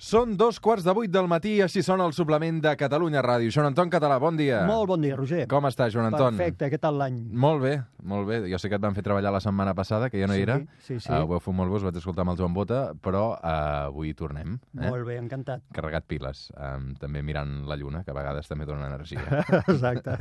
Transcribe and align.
Són 0.00 0.30
dos 0.40 0.56
quarts 0.64 0.80
de 0.80 0.94
vuit 0.96 1.10
del 1.12 1.26
matí, 1.28 1.58
així 1.60 1.82
sona 1.84 2.06
el 2.08 2.14
suplement 2.16 2.56
de 2.64 2.70
Catalunya 2.80 3.20
Ràdio. 3.20 3.50
Joan 3.52 3.66
Anton 3.68 3.90
Català, 3.92 4.14
bon 4.16 4.38
dia. 4.38 4.62
Molt 4.64 4.88
bon 4.88 5.02
dia, 5.04 5.12
Roger. 5.18 5.42
Com 5.50 5.66
està, 5.68 5.90
Joan 5.92 6.06
Anton? 6.08 6.38
Perfecte, 6.38 6.70
què 6.72 6.78
tal 6.80 6.96
l'any? 6.96 7.18
Molt 7.36 7.60
bé, 7.60 7.74
molt 8.08 8.24
bé. 8.30 8.38
Jo 8.48 8.56
sé 8.56 8.70
que 8.72 8.78
et 8.78 8.80
van 8.80 8.96
fer 8.96 9.04
treballar 9.04 9.28
la 9.34 9.42
setmana 9.44 9.74
passada, 9.76 10.08
que 10.08 10.16
ja 10.16 10.30
no 10.30 10.32
sí, 10.32 10.40
hi 10.40 10.46
era. 10.46 10.56
Sí, 10.86 10.96
sí. 10.96 11.12
Uh, 11.12 11.26
ho 11.28 11.36
heu 11.36 11.42
fet 11.44 11.56
molt 11.58 11.68
bé, 11.68 11.76
us 11.76 11.84
vaig 11.84 12.00
escoltar 12.00 12.24
amb 12.24 12.32
el 12.32 12.40
Joan 12.40 12.56
Bota, 12.56 12.80
però 12.96 13.26
uh, 13.34 13.52
avui 13.90 14.14
tornem. 14.16 14.56
Eh? 14.78 14.86
Molt 14.86 15.04
bé, 15.04 15.18
encantat. 15.20 15.66
Carregat 15.76 16.08
piles, 16.08 16.46
um, 16.56 16.94
també 16.96 17.20
mirant 17.20 17.58
la 17.68 17.76
lluna, 17.76 18.00
que 18.06 18.14
a 18.14 18.16
vegades 18.16 18.48
també 18.48 18.64
dona 18.64 18.88
energia. 18.88 19.20
Exacte. 19.66 20.16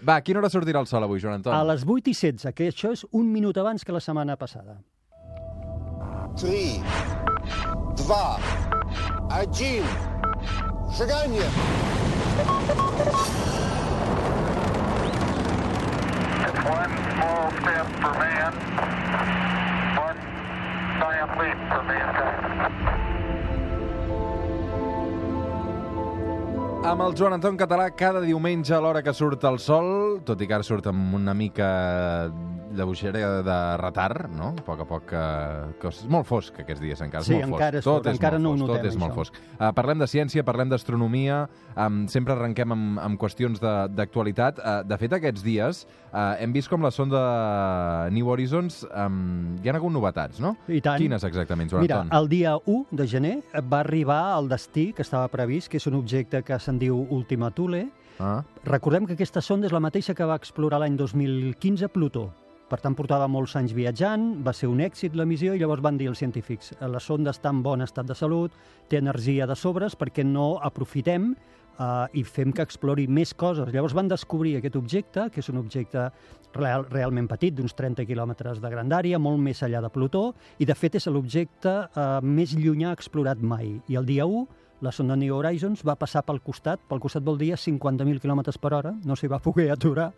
Va, 0.00 0.16
a 0.16 0.22
quina 0.24 0.40
hora 0.40 0.48
sortirà 0.48 0.80
el 0.80 0.88
sol 0.88 1.04
avui, 1.04 1.20
Joan 1.20 1.42
Anton? 1.42 1.52
A 1.52 1.60
les 1.74 1.84
8 1.84 2.08
i 2.08 2.16
16, 2.16 2.56
que 2.56 2.72
això 2.72 2.96
és 2.96 3.04
un 3.12 3.28
minut 3.28 3.60
abans 3.60 3.84
que 3.84 3.92
la 3.92 4.00
setmana 4.00 4.40
passada. 4.40 4.80
3, 6.40 7.28
два, 7.97 8.37
один. 9.29 9.83
Шагание. 10.97 11.49
It's 16.45 16.61
one 16.63 16.93
small 17.11 17.51
step 17.59 17.87
for 18.01 18.13
man, 18.15 18.53
one 19.97 20.19
giant 20.99 21.31
leap 21.39 21.59
for 21.69 21.83
mankind. 21.83 22.35
Amb 26.85 27.01
el 27.01 27.15
Joan 27.17 27.33
Anton 27.33 27.57
Català 27.57 27.89
cada 27.97 28.21
diumenge 28.21 28.75
a 28.75 28.79
l'hora 28.79 29.01
que 29.01 29.11
surt 29.11 29.43
el 29.49 29.57
sol, 29.57 30.19
tot 30.23 30.39
i 30.39 30.47
que 30.47 30.53
ara 30.53 30.63
surt 30.63 30.85
amb 30.91 31.15
una 31.17 31.33
mica 31.33 32.29
de 32.70 32.84
boixera 32.86 33.42
de 33.42 33.56
retard, 33.80 34.28
no? 34.30 34.52
A 34.58 34.62
poc 34.64 34.80
a 34.80 34.84
poc, 34.86 35.12
eh, 35.12 35.72
que 35.80 35.88
és 35.90 36.04
molt 36.08 36.26
fosc 36.28 36.60
aquests 36.62 36.80
dies 36.80 37.00
encara, 37.02 37.24
Sí, 37.26 37.34
és 37.34 37.46
molt 37.48 37.58
encara 37.60 37.78
és 37.78 37.84
fosc. 37.84 38.04
fosc, 38.04 38.14
encara 38.14 38.38
molt 38.38 38.44
no 38.58 38.64
ho 38.64 38.68
fosc, 38.68 38.76
tot 38.80 38.86
és 38.86 38.96
molt 38.96 39.12
això. 39.12 39.16
fosc. 39.16 39.34
Uh, 39.58 39.72
parlem 39.74 39.98
de 39.98 40.06
ciència, 40.06 40.44
parlem 40.44 40.68
d'astronomia, 40.70 41.48
um, 41.76 42.06
sempre 42.08 42.32
arrenquem 42.34 42.72
amb, 42.72 42.98
amb 43.00 43.18
qüestions 43.20 43.58
de- 43.60 43.88
d'actualitat. 43.94 44.58
Uh, 44.58 44.82
de 44.86 44.96
fet, 44.98 45.12
aquests 45.12 45.42
dies 45.42 45.86
uh, 46.12 46.36
hem 46.38 46.52
vist 46.52 46.68
com 46.70 46.80
la 46.82 46.90
sonda 46.90 48.08
New 48.10 48.28
Horizons 48.28 48.84
um, 48.94 49.56
hi 49.62 49.68
ha 49.68 49.74
hagut 49.76 49.92
novetats, 49.92 50.40
no? 50.40 50.56
I 50.68 50.80
tant. 50.80 50.98
Quines 51.00 51.24
exactament, 51.24 51.70
Joan 51.70 51.82
Mira, 51.82 52.00
Anton? 52.02 52.18
el 52.18 52.28
dia 52.28 52.56
1 52.64 52.86
de 52.90 53.06
gener 53.06 53.42
va 53.70 53.80
arribar 53.80 54.32
al 54.34 54.48
destí 54.48 54.92
que 54.92 55.02
estava 55.02 55.28
previst, 55.28 55.68
que 55.70 55.78
és 55.78 55.86
un 55.86 55.94
objecte 55.98 56.42
que 56.42 56.58
se'n 56.58 56.78
diu 56.78 57.06
Ultima 57.10 57.50
Thule. 57.50 57.88
Ah, 58.20 58.42
Recordem 58.64 59.06
que 59.06 59.14
aquesta 59.14 59.40
sonda 59.40 59.66
és 59.66 59.72
la 59.72 59.80
mateixa 59.80 60.14
que 60.14 60.24
va 60.28 60.36
explorar 60.36 60.78
l'any 60.82 60.96
2015 60.96 61.88
Plutó. 61.88 62.30
Per 62.70 62.78
tant, 62.78 62.94
portava 62.94 63.26
molts 63.26 63.56
anys 63.58 63.72
viatjant, 63.74 64.28
va 64.46 64.52
ser 64.54 64.68
un 64.70 64.78
èxit 64.84 65.16
la 65.18 65.24
missió 65.26 65.56
i 65.56 65.58
llavors 65.58 65.82
van 65.82 65.96
dir 65.98 66.06
els 66.06 66.20
científics 66.22 66.70
la 66.86 67.00
sonda 67.02 67.32
està 67.34 67.50
en 67.50 67.64
bon 67.64 67.82
estat 67.82 68.06
de 68.06 68.14
salut, 68.14 68.54
té 68.86 69.00
energia 69.02 69.48
de 69.50 69.56
sobres, 69.58 69.96
perquè 69.98 70.22
no 70.22 70.52
aprofitem 70.62 71.32
uh, 71.32 72.06
i 72.14 72.22
fem 72.22 72.54
que 72.54 72.62
explori 72.62 73.08
més 73.10 73.34
coses. 73.34 73.72
Llavors 73.74 73.96
van 73.98 74.12
descobrir 74.12 74.54
aquest 74.60 74.78
objecte, 74.78 75.26
que 75.34 75.42
és 75.42 75.50
un 75.50 75.58
objecte 75.58 76.06
real, 76.54 76.86
realment 76.94 77.26
petit, 77.30 77.56
d'uns 77.58 77.74
30 77.74 78.06
quilòmetres 78.06 78.62
de 78.62 78.70
grandària, 78.70 79.18
molt 79.18 79.42
més 79.42 79.64
enllà 79.66 79.82
de 79.82 79.90
Plutó, 79.90 80.28
i 80.62 80.70
de 80.70 80.78
fet 80.78 81.00
és 81.00 81.10
l'objecte 81.10 81.74
uh, 81.90 82.20
més 82.22 82.54
llunyà 82.54 82.94
explorat 82.94 83.42
mai. 83.42 83.80
I 83.90 83.98
el 83.98 84.06
dia 84.06 84.30
1 84.30 84.46
la 84.80 84.92
sonda 84.92 85.16
New 85.16 85.34
Horizons 85.36 85.84
va 85.86 85.96
passar 86.00 86.22
pel 86.26 86.40
costat, 86.44 86.80
pel 86.88 87.00
costat 87.02 87.24
vol 87.26 87.38
dir 87.40 87.52
a 87.54 87.60
50.000 87.60 88.22
km 88.22 88.42
per 88.60 88.72
hora, 88.76 88.94
no 89.04 89.16
s'hi 89.16 89.28
va 89.30 89.40
poder 89.42 89.70
aturar, 89.74 90.10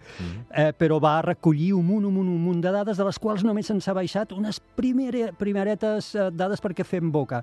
eh, 0.51 0.71
però 0.79 1.01
va 1.03 1.21
recollir 1.23 1.73
un 1.75 1.87
munt, 1.87 2.07
un 2.07 2.15
munt, 2.15 2.31
un 2.31 2.43
munt 2.43 2.63
de 2.63 2.73
dades, 2.73 2.97
de 2.97 3.07
les 3.07 3.19
quals 3.19 3.45
només 3.45 3.67
se'ns 3.67 3.89
ha 3.89 3.97
baixat 3.99 4.33
unes 4.33 4.61
primere, 4.79 5.31
primeretes 5.39 6.15
eh, 6.15 6.31
dades 6.31 6.63
perquè 6.63 6.87
fem 6.87 7.11
boca. 7.13 7.43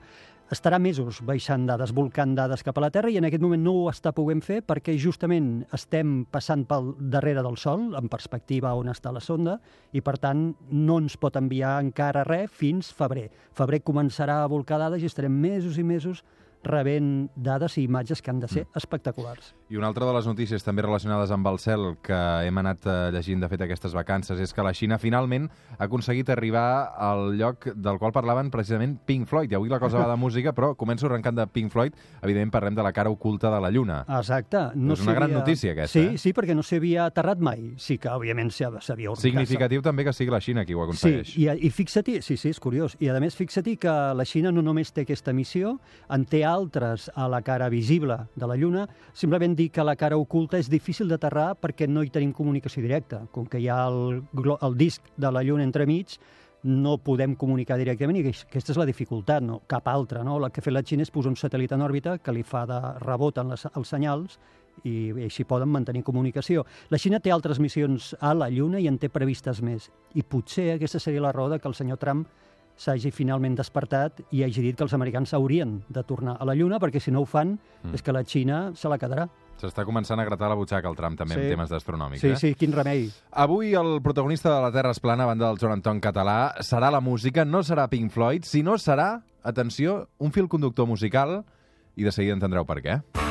Estarà 0.50 0.80
mesos 0.81 1.20
baixant 1.22 1.67
dades, 1.70 1.92
volcant 1.94 2.31
dades 2.34 2.64
cap 2.66 2.80
a 2.80 2.81
la 2.81 2.89
Terra 2.89 3.11
i 3.14 3.20
en 3.20 3.28
aquest 3.28 3.44
moment 3.44 3.61
no 3.61 3.76
ho 3.83 3.83
està 3.92 4.09
podent 4.17 4.39
fer 4.42 4.64
perquè 4.66 4.95
justament 4.98 5.59
estem 5.78 6.23
passant 6.26 6.64
pel 6.66 6.95
darrere 6.98 7.44
del 7.45 7.59
Sol, 7.61 7.92
en 8.00 8.09
perspectiva 8.09 8.72
on 8.73 8.89
està 8.89 9.14
la 9.14 9.22
sonda, 9.22 9.60
i 9.93 10.02
per 10.02 10.16
tant 10.17 10.48
no 10.72 10.98
ens 11.04 11.20
pot 11.22 11.38
enviar 11.38 11.76
encara 11.83 12.26
res 12.26 12.49
fins 12.49 12.89
febrer. 12.89 13.27
Febrer 13.54 13.83
començarà 13.86 14.39
a 14.42 14.49
volcar 14.49 14.82
dades 14.82 15.05
i 15.05 15.11
estarem 15.11 15.38
mesos 15.38 15.77
i 15.77 15.86
mesos 15.86 16.23
rebent 16.64 17.30
dades 17.36 17.77
i 17.77 17.83
imatges 17.87 18.21
que 18.21 18.31
han 18.31 18.39
de 18.39 18.47
ser 18.47 18.65
espectaculars. 18.75 19.53
I 19.70 19.77
una 19.77 19.87
altra 19.87 20.05
de 20.08 20.14
les 20.15 20.25
notícies 20.27 20.64
també 20.65 20.81
relacionades 20.81 21.31
amb 21.31 21.45
el 21.47 21.59
cel 21.61 21.83
que 22.03 22.17
hem 22.47 22.58
anat 22.58 22.86
eh, 22.89 22.95
llegint, 23.14 23.39
de 23.43 23.49
fet, 23.52 23.61
aquestes 23.61 23.93
vacances, 23.93 24.39
és 24.42 24.53
que 24.53 24.64
la 24.65 24.73
Xina 24.73 24.98
finalment 24.99 25.45
ha 25.77 25.83
aconseguit 25.86 26.30
arribar 26.33 26.92
al 26.98 27.36
lloc 27.37 27.67
del 27.75 27.99
qual 28.02 28.11
parlaven 28.11 28.49
precisament 28.52 28.98
Pink 29.05 29.27
Floyd. 29.30 29.52
I 29.52 29.55
avui 29.59 29.69
la 29.69 29.80
cosa 29.80 29.99
va 30.02 30.09
de 30.09 30.17
música, 30.25 30.53
però 30.58 30.73
començo 30.75 31.05
arrencant 31.08 31.37
de 31.37 31.45
Pink 31.48 31.71
Floyd. 31.71 31.93
Evidentment 32.21 32.52
parlem 32.52 32.75
de 32.75 32.83
la 32.83 32.92
cara 32.93 33.09
oculta 33.14 33.52
de 33.53 33.61
la 33.61 33.69
Lluna. 33.71 34.02
Exacte. 34.19 34.65
No 34.75 34.93
És 34.98 35.05
una 35.05 35.14
gran 35.14 35.31
notícia, 35.33 35.71
aquesta, 35.73 35.99
Sí, 35.99 36.05
eh? 36.15 36.17
sí, 36.17 36.33
perquè 36.33 36.55
no 36.58 36.64
s'havia 36.65 37.05
aterrat 37.05 37.39
mai. 37.39 37.75
Sí 37.77 37.98
que, 37.98 38.09
òbviament, 38.09 38.49
s'ha- 38.52 38.73
s'havia 38.81 39.11
orbitat. 39.14 39.30
Significatiu 39.30 39.81
també 39.86 40.03
que 40.08 40.14
sigui 40.14 40.31
la 40.33 40.42
Xina 40.42 40.65
qui 40.65 40.73
ho 40.73 40.81
Sí, 40.81 40.89
aconsegueix. 40.89 41.37
i, 41.37 41.48
i 41.67 41.69
fixa't, 41.69 42.09
sí, 42.25 42.36
sí, 42.37 42.49
és 42.49 42.59
curiós. 42.59 42.98
I 42.99 43.09
a 43.14 43.19
més, 43.21 43.36
fixa't 43.37 43.77
que 43.80 43.89
la 44.17 44.25
Xina 44.25 44.52
no 44.52 44.61
només 44.65 44.92
té 44.92 45.05
aquesta 45.05 45.31
missió, 45.33 45.77
en 46.09 46.25
té 46.25 46.43
altres 46.49 47.10
a 47.15 47.27
la 47.32 47.42
cara 47.45 47.70
visible 47.70 48.17
de 48.36 48.49
la 48.49 48.58
Lluna. 48.58 48.87
Simplement 49.14 49.55
dir 49.55 49.70
que 49.71 49.86
la 49.86 49.95
cara 49.95 50.17
oculta 50.17 50.60
és 50.60 50.70
difícil 50.70 51.08
d'aterrar 51.08 51.54
perquè 51.61 51.87
no 51.87 52.04
hi 52.04 52.11
tenim 52.14 52.33
comunicació 52.33 52.83
directa. 52.83 53.23
Com 53.32 53.48
que 53.48 53.61
hi 53.61 53.70
ha 53.70 53.86
el, 53.87 54.21
el 54.60 54.77
disc 54.77 55.08
de 55.17 55.32
la 55.32 55.43
Lluna 55.45 55.67
entremig, 55.67 56.17
no 56.64 56.98
podem 56.99 57.36
comunicar 57.39 57.77
directament 57.80 58.20
i 58.20 58.23
aquesta 58.27 58.73
és 58.73 58.80
la 58.80 58.87
dificultat, 58.87 59.43
no 59.43 59.61
cap 59.67 59.87
altra. 59.87 60.23
No? 60.27 60.39
La 60.39 60.49
que 60.49 60.60
ha 60.60 60.65
fet 60.65 60.76
la 60.76 60.83
Xina 60.83 61.05
és 61.05 61.11
posar 61.14 61.32
un 61.32 61.39
satèl·lit 61.39 61.71
en 61.76 61.86
òrbita 61.86 62.17
que 62.20 62.36
li 62.36 62.43
fa 62.43 62.66
de 62.67 62.80
rebot 63.05 63.39
en 63.39 63.54
les, 63.54 63.66
els 63.76 63.93
senyals 63.95 64.39
i 64.87 65.11
així 65.26 65.43
poden 65.48 65.71
mantenir 65.71 66.04
comunicació. 66.08 66.66
La 66.89 66.99
Xina 66.99 67.20
té 67.20 67.31
altres 67.31 67.60
missions 67.60 68.14
a 68.20 68.33
la 68.36 68.49
Lluna 68.52 68.80
i 68.80 68.87
en 68.87 68.99
té 68.99 69.10
previstes 69.11 69.61
més. 69.64 69.89
I 70.16 70.23
potser 70.23 70.73
aquesta 70.73 70.99
seria 70.99 71.23
la 71.23 71.31
de 71.31 71.60
que 71.60 71.67
el 71.67 71.76
senyor 71.76 71.98
Trump 71.98 72.27
s'hagi 72.80 73.12
finalment 73.12 73.58
despertat 73.60 74.22
i 74.32 74.45
hagi 74.45 74.64
dit 74.64 74.78
que 74.78 74.86
els 74.86 74.95
americans 74.95 75.34
haurien 75.36 75.82
de 75.90 76.04
tornar 76.08 76.38
a 76.40 76.48
la 76.48 76.56
Lluna, 76.56 76.80
perquè 76.80 77.02
si 77.04 77.12
no 77.12 77.26
ho 77.26 77.28
fan 77.28 77.58
mm. 77.58 77.94
és 77.98 78.04
que 78.06 78.16
la 78.16 78.23
Xina 78.23 78.70
se 78.76 78.92
la 78.92 78.98
quedarà. 79.02 79.28
S'està 79.60 79.84
començant 79.84 80.22
a 80.22 80.23
gratar 80.23 80.48
la 80.48 80.56
butxaca 80.56 80.88
el 80.88 80.95
Trump 80.95 81.20
també 81.20 81.36
Sí. 81.36 81.42
en 81.42 81.58
temes 81.58 81.70
d'astronòmics. 81.70 82.22
Sí, 82.22 82.32
eh? 82.32 82.38
sí, 82.40 82.54
quin 82.56 82.72
remei. 82.72 83.10
Avui 83.32 83.73
el 83.76 84.00
protagonista 84.02 84.56
de 84.56 84.62
la 84.64 84.72
Terra 84.72 84.92
es 84.95 85.00
plana, 85.04 85.28
a 85.28 85.34
banda 85.34 85.50
del 85.50 85.60
Joan 85.60 85.80
Anton 85.80 86.00
Català, 86.00 86.56
serà 86.64 86.92
la 86.92 87.02
música, 87.02 87.44
no 87.44 87.60
serà 87.64 87.90
Pink 87.90 88.12
Floyd, 88.16 88.48
sinó 88.48 88.78
serà, 88.80 89.22
atenció, 89.44 90.08
un 90.17 90.32
fil 90.32 90.48
conductor 90.48 90.88
musical, 90.88 91.44
i 92.00 92.08
de 92.08 92.16
seguida 92.16 92.40
entendreu 92.40 92.64
per 92.64 92.80
què. 92.80 93.29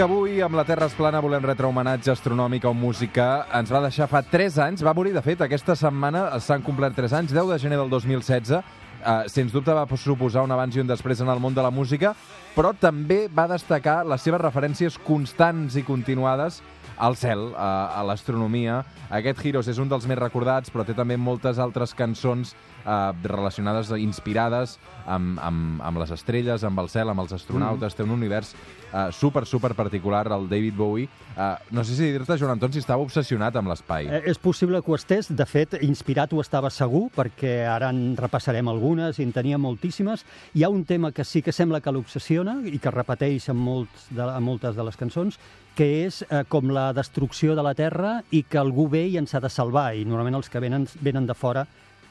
Que 0.00 0.04
avui, 0.08 0.38
amb 0.40 0.56
la 0.56 0.62
Terra 0.64 0.86
es 0.88 0.94
plana, 0.96 1.20
volem 1.20 1.44
retre 1.44 1.68
homenatge 1.68 2.08
astronòmic 2.08 2.64
a 2.64 2.70
un 2.72 2.78
músic 2.80 3.10
que 3.18 3.26
ens 3.58 3.68
va 3.68 3.82
deixar 3.84 4.06
fa 4.08 4.22
3 4.24 4.54
anys. 4.64 4.84
Va 4.86 4.94
morir, 4.96 5.10
de 5.12 5.20
fet, 5.20 5.42
aquesta 5.44 5.74
setmana 5.76 6.38
s'han 6.40 6.64
complert 6.64 6.96
3 6.96 7.18
anys, 7.18 7.34
10 7.36 7.50
de 7.52 7.58
gener 7.60 7.76
del 7.76 7.92
2016. 7.92 8.54
Uh, 8.56 9.28
sens 9.28 9.52
dubte 9.52 9.74
va 9.76 9.84
suposar 10.00 10.46
un 10.46 10.56
abans 10.56 10.72
i 10.72 10.80
un 10.80 10.88
després 10.88 11.20
en 11.20 11.28
el 11.28 11.40
món 11.40 11.52
de 11.52 11.60
la 11.60 11.68
música, 11.68 12.14
però 12.56 12.72
també 12.72 13.26
va 13.28 13.44
destacar 13.52 13.98
les 14.08 14.24
seves 14.24 14.40
referències 14.40 14.96
constants 15.04 15.76
i 15.76 15.84
continuades 15.84 16.62
al 16.96 17.16
cel, 17.16 17.50
a, 17.52 17.92
a 18.00 18.04
l'astronomia. 18.08 18.80
Aquest 19.10 19.44
Heroes 19.44 19.68
és 19.68 19.80
un 19.84 19.88
dels 19.88 20.08
més 20.08 20.20
recordats, 20.20 20.72
però 20.72 20.84
té 20.88 20.96
també 20.96 21.20
moltes 21.20 21.60
altres 21.60 21.92
cançons 21.96 22.54
eh, 22.84 23.12
relacionades, 23.22 23.90
inspirades 23.98 24.78
amb, 25.06 25.38
amb, 25.42 25.80
amb 25.82 26.02
les 26.02 26.12
estrelles, 26.14 26.64
amb 26.64 26.80
el 26.82 26.88
cel, 26.92 27.10
amb 27.10 27.24
els 27.24 27.32
astronautes. 27.36 27.92
Mm. 27.92 27.96
Té 27.96 28.06
un 28.06 28.14
univers 28.16 28.54
eh, 28.92 29.08
super, 29.12 29.46
super 29.46 29.74
particular, 29.74 30.26
el 30.32 30.48
David 30.48 30.76
Bowie. 30.76 31.08
Eh, 31.36 31.54
no 31.70 31.84
sé 31.84 31.96
si 31.96 32.10
dir-te, 32.10 32.38
Joan 32.38 32.56
Anton, 32.56 32.72
si 32.72 32.82
estava 32.82 33.02
obsessionat 33.02 33.56
amb 33.56 33.70
l'espai. 33.72 34.08
Eh, 34.08 34.22
és 34.30 34.38
possible 34.38 34.82
que 34.82 34.92
ho 34.92 34.98
estés. 34.98 35.30
De 35.30 35.46
fet, 35.46 35.78
inspirat 35.86 36.32
ho 36.32 36.40
estava 36.42 36.70
segur, 36.70 37.08
perquè 37.14 37.60
ara 37.68 37.90
en 37.94 38.16
repassarem 38.18 38.68
algunes 38.68 39.18
i 39.18 39.26
en 39.26 39.32
tenia 39.36 39.58
moltíssimes. 39.58 40.24
Hi 40.54 40.64
ha 40.64 40.72
un 40.72 40.84
tema 40.84 41.12
que 41.12 41.24
sí 41.24 41.42
que 41.42 41.54
sembla 41.54 41.80
que 41.80 41.92
l'obsessiona 41.94 42.60
i 42.66 42.78
que 42.78 42.94
repeteix 42.94 43.50
en, 43.50 43.58
molts 43.60 44.08
de, 44.10 44.24
en 44.24 44.44
moltes 44.44 44.76
de 44.76 44.86
les 44.86 44.98
cançons, 44.98 45.38
que 45.76 45.86
és 46.04 46.22
eh, 46.26 46.42
com 46.48 46.72
la 46.74 46.90
destrucció 46.96 47.54
de 47.56 47.64
la 47.64 47.74
Terra 47.78 48.18
i 48.34 48.42
que 48.42 48.58
algú 48.60 48.88
ve 48.90 49.06
i 49.08 49.16
ens 49.20 49.34
ha 49.34 49.40
de 49.40 49.50
salvar, 49.52 49.94
i 49.94 50.04
normalment 50.04 50.40
els 50.40 50.50
que 50.50 50.60
venen, 50.62 50.88
venen 51.00 51.28
de 51.28 51.36
fora 51.38 51.66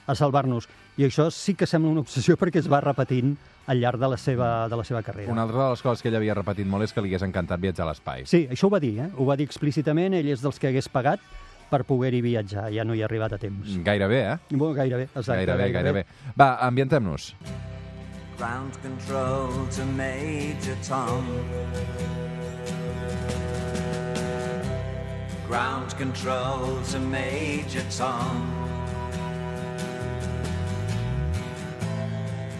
a 0.09 0.15
salvar-nos. 0.17 0.67
I 0.97 1.05
això 1.07 1.29
sí 1.33 1.53
que 1.55 1.67
sembla 1.69 1.91
una 1.93 2.03
obsessió 2.03 2.35
perquè 2.39 2.63
es 2.63 2.69
va 2.71 2.81
repetint 2.83 3.35
al 3.69 3.81
llarg 3.81 4.01
de 4.01 4.09
la 4.09 4.17
seva, 4.17 4.49
de 4.69 4.79
la 4.79 4.85
seva 4.87 5.03
carrera. 5.05 5.31
Una 5.31 5.45
altra 5.45 5.67
de 5.67 5.69
les 5.75 5.83
coses 5.85 6.01
que 6.01 6.09
ell 6.09 6.17
havia 6.17 6.35
repetit 6.37 6.67
molt 6.67 6.87
és 6.87 6.95
que 6.95 7.03
li 7.05 7.11
hagués 7.11 7.27
encantat 7.27 7.61
viatjar 7.61 7.85
a 7.85 7.91
l'espai. 7.91 8.25
Sí, 8.29 8.47
això 8.49 8.67
ho 8.67 8.73
va 8.73 8.81
dir, 8.81 8.95
eh? 9.05 9.11
ho 9.15 9.29
va 9.29 9.37
dir 9.37 9.45
explícitament, 9.45 10.17
ell 10.17 10.33
és 10.33 10.41
dels 10.41 10.57
que 10.59 10.71
hagués 10.71 10.89
pagat 10.89 11.21
per 11.69 11.83
poder-hi 11.85 12.23
viatjar. 12.25 12.69
Ja 12.73 12.85
no 12.85 12.97
hi 12.97 13.03
ha 13.03 13.09
arribat 13.09 13.37
a 13.37 13.41
temps. 13.41 13.77
Gairebé, 13.85 14.21
eh? 14.33 14.37
Bueno, 14.49 14.73
gairebé, 14.73 15.09
exacte. 15.13 15.43
Gairebé, 15.43 15.71
gairebé. 15.77 16.05
Va, 16.39 16.55
ambientem-nos. 16.65 17.35
Ground 18.39 18.77
control 18.81 19.67
to 19.75 19.85
Major 19.99 20.77
Tom. 20.87 21.25
Ground 25.49 25.97
control 25.97 26.81
to 26.89 26.99
Major 26.99 27.83
Tom. 27.91 28.68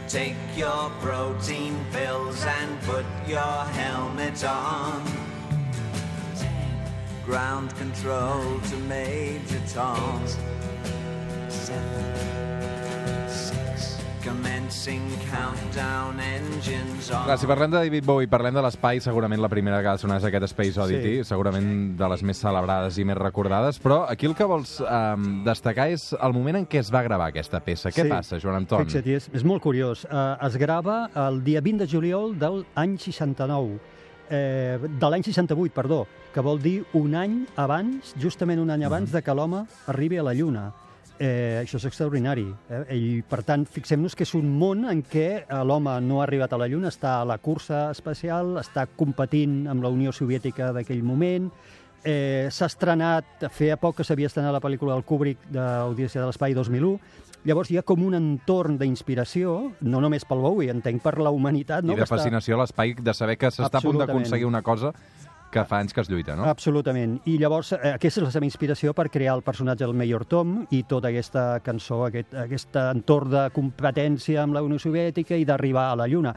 Take 0.10 0.36
your 0.58 0.90
protein 1.02 1.86
pills 1.92 2.44
and 2.44 2.82
put 2.82 3.06
your 3.28 3.38
helmet 3.38 4.44
on. 4.44 5.04
Ground 7.24 7.76
control 7.76 8.60
to 8.60 8.76
Major 8.88 9.62
Tom. 9.72 10.26
Seven, 11.48 13.30
six, 13.30 14.02
on. 14.24 14.59
Clar, 17.26 17.38
si 17.42 17.48
parlem 17.50 17.72
de 17.72 17.78
David 17.78 18.06
Bowie 18.06 18.28
parlem 18.30 18.54
de 18.54 18.62
l'espai, 18.62 19.00
segurament 19.02 19.42
la 19.42 19.50
primera 19.50 19.82
que 19.82 19.88
ha 19.92 19.96
de 19.98 20.02
sonar 20.04 20.18
és 20.20 20.26
aquest 20.30 20.46
Space 20.52 20.80
Oddity, 20.80 21.18
Sí. 21.18 21.24
segurament 21.24 21.96
de 21.98 22.10
les 22.10 22.24
més 22.24 22.38
celebrades 22.38 22.98
i 22.98 23.06
més 23.06 23.18
recordades, 23.18 23.80
però 23.82 24.06
aquí 24.10 24.26
el 24.30 24.36
que 24.36 24.46
vols 24.46 24.80
um, 24.82 25.44
destacar 25.44 25.90
és 25.90 26.14
el 26.14 26.34
moment 26.34 26.58
en 26.58 26.68
què 26.68 26.80
es 26.80 26.92
va 26.94 27.02
gravar 27.04 27.28
aquesta 27.30 27.60
peça. 27.60 27.90
Què 27.90 28.04
Sí. 28.04 28.10
passa, 28.10 28.40
Joan 28.40 28.56
Anton? 28.56 28.86
Fixa't, 28.86 29.08
és, 29.08 29.30
és 29.34 29.44
molt 29.44 29.62
curiós. 29.62 30.06
Uh, 30.06 30.38
es 30.46 30.56
grava 30.58 31.10
el 31.28 31.44
dia 31.44 31.62
20 31.62 31.80
de 31.80 31.88
juliol 31.88 32.38
de 32.38 32.50
l'any 32.76 32.98
69, 32.98 33.80
eh, 34.30 34.78
de 34.82 35.10
l'any 35.10 35.24
68, 35.24 35.74
perdó, 35.74 36.06
que 36.34 36.42
vol 36.42 36.62
dir 36.62 36.86
un 36.94 37.16
any 37.16 37.48
abans, 37.56 38.14
justament 38.22 38.60
un 38.60 38.70
any 38.70 38.84
abans 38.86 39.12
de 39.12 39.22
que 39.22 39.34
l'home 39.34 39.66
arribi 39.88 40.18
a 40.18 40.24
la 40.24 40.34
Lluna. 40.34 40.72
Eh, 41.20 41.60
això 41.60 41.76
és 41.76 41.84
extraordinari. 41.90 42.46
Eh? 42.72 42.84
I, 42.96 43.08
per 43.28 43.42
tant, 43.44 43.66
fixem-nos 43.68 44.16
que 44.16 44.24
és 44.24 44.32
un 44.40 44.48
món 44.56 44.86
en 44.88 45.02
què 45.04 45.28
eh, 45.42 45.58
l'home 45.68 45.98
no 46.06 46.22
ha 46.22 46.24
arribat 46.24 46.56
a 46.56 46.60
la 46.62 46.70
Lluna, 46.72 46.94
està 46.94 47.18
a 47.20 47.26
la 47.28 47.36
cursa 47.44 47.90
espacial, 47.92 48.56
està 48.62 48.86
competint 48.88 49.66
amb 49.68 49.84
la 49.84 49.92
Unió 49.92 50.16
Soviètica 50.16 50.72
d'aquell 50.76 51.04
moment, 51.04 51.50
eh, 52.08 52.48
s'ha 52.48 52.70
estrenat, 52.72 53.50
feia 53.52 53.76
poc 53.76 54.00
que 54.00 54.08
s'havia 54.08 54.32
estrenat 54.32 54.56
la 54.56 54.64
pel·lícula 54.64 54.96
del 54.96 55.04
Kubrick 55.04 55.50
d'Odissea 55.52 56.24
de 56.24 56.30
l'Espai 56.30 56.56
2001, 56.56 56.96
llavors 57.44 57.72
hi 57.72 57.80
ha 57.80 57.84
com 57.88 58.02
un 58.08 58.16
entorn 58.16 58.80
d'inspiració, 58.80 59.60
no 59.82 60.00
només 60.00 60.24
pel 60.28 60.40
Bowie, 60.44 60.72
entenc 60.72 61.04
per 61.04 61.18
la 61.20 61.36
humanitat, 61.36 61.84
no? 61.84 62.00
I 62.00 62.00
de 62.00 62.08
fascinació 62.08 62.56
a 62.56 62.64
l'espai, 62.64 62.96
de 62.96 63.16
saber 63.16 63.36
que 63.42 63.52
s'està 63.52 63.84
a 63.84 63.84
punt 63.84 64.00
d'aconseguir 64.00 64.48
una 64.48 64.64
cosa 64.64 64.94
que 65.52 65.64
fa 65.66 65.80
anys 65.82 65.94
que 65.94 66.02
es 66.02 66.10
lluita, 66.10 66.36
no? 66.38 66.46
Absolutament. 66.50 67.18
I 67.30 67.38
llavors 67.42 67.74
eh, 67.74 67.94
aquesta 67.96 68.22
és 68.22 68.28
la 68.28 68.34
seva 68.34 68.48
inspiració 68.48 68.94
per 68.98 69.10
crear 69.10 69.36
el 69.38 69.46
personatge 69.46 69.86
del 69.86 69.98
Mayor 69.98 70.26
Tom 70.30 70.60
i 70.76 70.84
tota 70.90 71.10
aquesta 71.10 71.46
cançó, 71.66 72.04
aquest, 72.08 72.36
aquest 72.46 72.78
entorn 72.82 73.34
de 73.34 73.46
competència 73.56 74.44
amb 74.44 74.58
la 74.58 74.64
Unió 74.66 74.80
Soviètica 74.82 75.38
i 75.38 75.48
d'arribar 75.50 75.90
a 75.92 75.96
la 76.04 76.10
Lluna. 76.10 76.36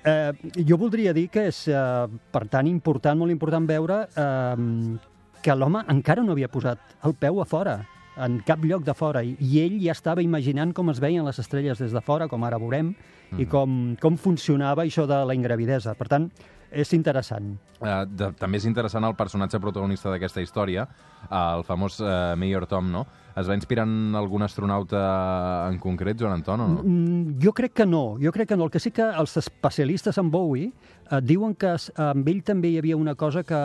Eh, 0.00 0.32
jo 0.64 0.78
voldria 0.80 1.12
dir 1.16 1.28
que 1.32 1.46
és, 1.50 1.66
eh, 1.68 2.20
per 2.32 2.46
tant, 2.48 2.68
important, 2.68 3.18
molt 3.20 3.32
important 3.32 3.68
veure 3.68 4.02
eh, 4.08 4.98
que 5.40 5.56
l'home 5.56 5.84
encara 5.88 6.24
no 6.24 6.36
havia 6.36 6.52
posat 6.52 7.00
el 7.08 7.16
peu 7.20 7.40
a 7.40 7.48
fora 7.48 7.80
en 8.20 8.40
cap 8.44 8.64
lloc 8.64 8.84
de 8.84 8.92
fora, 8.92 9.22
i 9.24 9.60
ell 9.62 9.78
ja 9.80 9.94
estava 9.94 10.20
imaginant 10.20 10.74
com 10.76 10.90
es 10.92 11.00
veien 11.00 11.24
les 11.24 11.38
estrelles 11.40 11.78
des 11.80 11.92
de 11.94 12.02
fora, 12.04 12.28
com 12.28 12.42
ara 12.44 12.58
veurem, 12.60 12.92
i 13.38 13.46
com, 13.48 13.94
com 14.00 14.18
funcionava 14.20 14.84
això 14.84 15.06
de 15.08 15.22
la 15.24 15.36
ingravidesa. 15.36 15.94
Per 15.96 16.08
tant, 16.10 16.26
és 16.70 16.92
interessant. 16.92 17.56
Eh, 17.80 18.04
de, 18.06 18.32
també 18.38 18.58
és 18.60 18.66
interessant 18.68 19.04
el 19.04 19.14
personatge 19.16 19.58
protagonista 19.60 20.10
d'aquesta 20.10 20.42
història, 20.42 20.86
eh, 21.30 21.56
el 21.56 21.64
famós 21.64 22.00
eh, 22.00 22.34
Mayor 22.36 22.66
Tom, 22.66 22.90
no? 22.92 23.06
Es 23.36 23.48
va 23.48 23.54
inspirar 23.54 23.84
en 23.86 24.14
algun 24.18 24.42
astronauta 24.42 25.68
en 25.70 25.78
concret, 25.78 26.18
Joan 26.18 26.32
Anton, 26.40 26.60
o 26.60 26.68
no? 26.68 26.82
Mm, 26.82 27.38
Jo 27.42 27.52
crec 27.54 27.72
que 27.72 27.86
no, 27.86 28.16
jo 28.20 28.32
crec 28.32 28.48
que 28.48 28.56
no. 28.56 28.64
El 28.64 28.70
que 28.70 28.80
sí 28.80 28.90
que 28.90 29.02
els 29.06 29.36
especialistes 29.38 30.18
en 30.18 30.30
Bowie 30.30 30.72
eh, 31.10 31.20
diuen 31.22 31.54
que 31.54 31.74
s- 31.78 31.92
amb 31.96 32.26
ell 32.28 32.42
també 32.42 32.68
hi 32.74 32.78
havia 32.78 32.96
una 32.98 33.14
cosa 33.14 33.42
que 33.44 33.60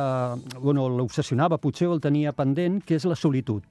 bueno, 0.61 0.87
l'obsessionava, 0.89 1.57
potser 1.57 1.87
o 1.89 1.93
el 1.97 2.01
tenia 2.01 2.31
pendent, 2.33 2.83
que 2.85 2.95
és 2.95 3.05
la 3.05 3.15
solitud. 3.15 3.63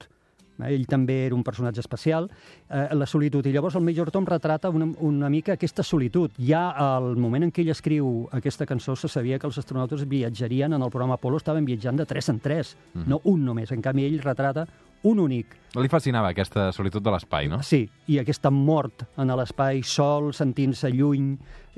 Eh, 0.59 0.73
Ell 0.75 0.85
també 0.87 1.25
era 1.25 1.35
un 1.35 1.43
personatge 1.43 1.81
especial, 1.83 2.29
eh, 2.69 2.87
la 2.93 3.05
solitud. 3.05 3.45
I 3.45 3.53
llavors 3.53 3.75
el 3.75 3.85
Major 3.85 4.11
Tom 4.11 4.25
retrata 4.25 4.69
una, 4.69 4.87
una 4.99 5.29
mica 5.29 5.53
aquesta 5.53 5.83
solitud. 5.83 6.31
Ja 6.37 6.69
al 6.71 7.15
moment 7.17 7.47
en 7.47 7.51
què 7.51 7.63
ell 7.65 7.73
escriu 7.73 8.27
aquesta 8.31 8.65
cançó 8.65 8.95
se 8.95 9.09
sabia 9.11 9.39
que 9.39 9.47
els 9.47 9.57
astronautes 9.57 10.07
viatjarien 10.07 10.73
en 10.73 10.81
el 10.81 10.91
programa 10.91 11.15
Apollo, 11.19 11.37
estaven 11.37 11.65
viatjant 11.65 11.97
de 11.97 12.05
3 12.05 12.29
en 12.29 12.39
3, 12.39 12.75
no 13.05 13.21
un 13.23 13.45
només. 13.45 13.71
En 13.71 13.81
canvi, 13.81 14.05
ell 14.05 14.21
retrata 14.23 14.67
un 15.03 15.19
únic. 15.19 15.47
Li 15.75 15.89
fascinava 15.91 16.29
aquesta 16.31 16.69
solitud 16.71 17.03
de 17.03 17.11
l'espai, 17.11 17.49
no? 17.51 17.57
Sí, 17.61 17.81
i 18.07 18.15
aquesta 18.21 18.47
mort 18.49 19.03
en 19.19 19.27
l'espai 19.35 19.81
sol, 19.83 20.29
sentint-se 20.33 20.87
lluny 20.89 21.33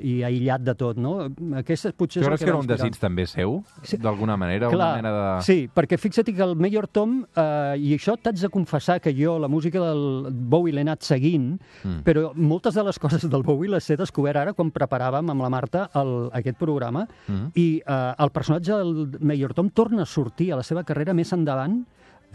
i 0.06 0.20
aïllat 0.22 0.62
de 0.62 0.74
tot, 0.78 0.96
no? 1.02 1.16
Aquesta 1.58 1.90
potser 1.98 2.20
és 2.22 2.28
creus 2.28 2.38
que 2.44 2.46
era 2.52 2.60
un 2.60 2.68
desig 2.70 2.94
també 3.02 3.24
seu, 3.26 3.64
Sí. 3.82 3.96
d'alguna 3.98 4.36
manera? 4.36 4.68
Clar, 4.70 4.92
una 4.92 5.02
mena 5.02 5.10
de... 5.38 5.42
sí, 5.42 5.68
perquè 5.74 5.98
fixa't 5.98 6.30
que 6.32 6.42
el 6.46 6.54
Mayor 6.54 6.86
Tom, 6.86 7.24
eh, 7.34 7.74
i 7.82 7.90
això 7.96 8.14
t'haig 8.22 8.38
de 8.38 8.48
confessar 8.54 9.00
que 9.00 9.12
jo 9.12 9.36
la 9.40 9.48
música 9.48 9.80
del 9.82 10.28
Bowie 10.30 10.72
l'he 10.72 10.82
anat 10.86 11.02
seguint, 11.02 11.58
Mm. 11.82 12.04
però 12.04 12.30
moltes 12.36 12.74
de 12.74 12.84
les 12.84 12.98
coses 13.00 13.28
del 13.28 13.42
Bowie 13.42 13.68
les 13.68 13.90
he 13.90 13.96
descobert 13.96 14.36
ara 14.36 14.52
quan 14.52 14.70
preparàvem 14.70 15.28
amb 15.30 15.42
la 15.42 15.50
Marta 15.50 15.90
el, 15.96 16.30
aquest 16.32 16.56
programa, 16.56 17.08
Mm. 17.26 17.50
i 17.56 17.82
eh, 17.84 18.14
el 18.16 18.30
personatge 18.30 18.72
del 18.78 19.18
Mayor 19.20 19.54
Tom 19.54 19.70
torna 19.70 20.02
a 20.02 20.06
sortir 20.06 20.52
a 20.52 20.56
la 20.56 20.62
seva 20.62 20.84
carrera 20.84 21.12
més 21.14 21.32
endavant 21.32 21.84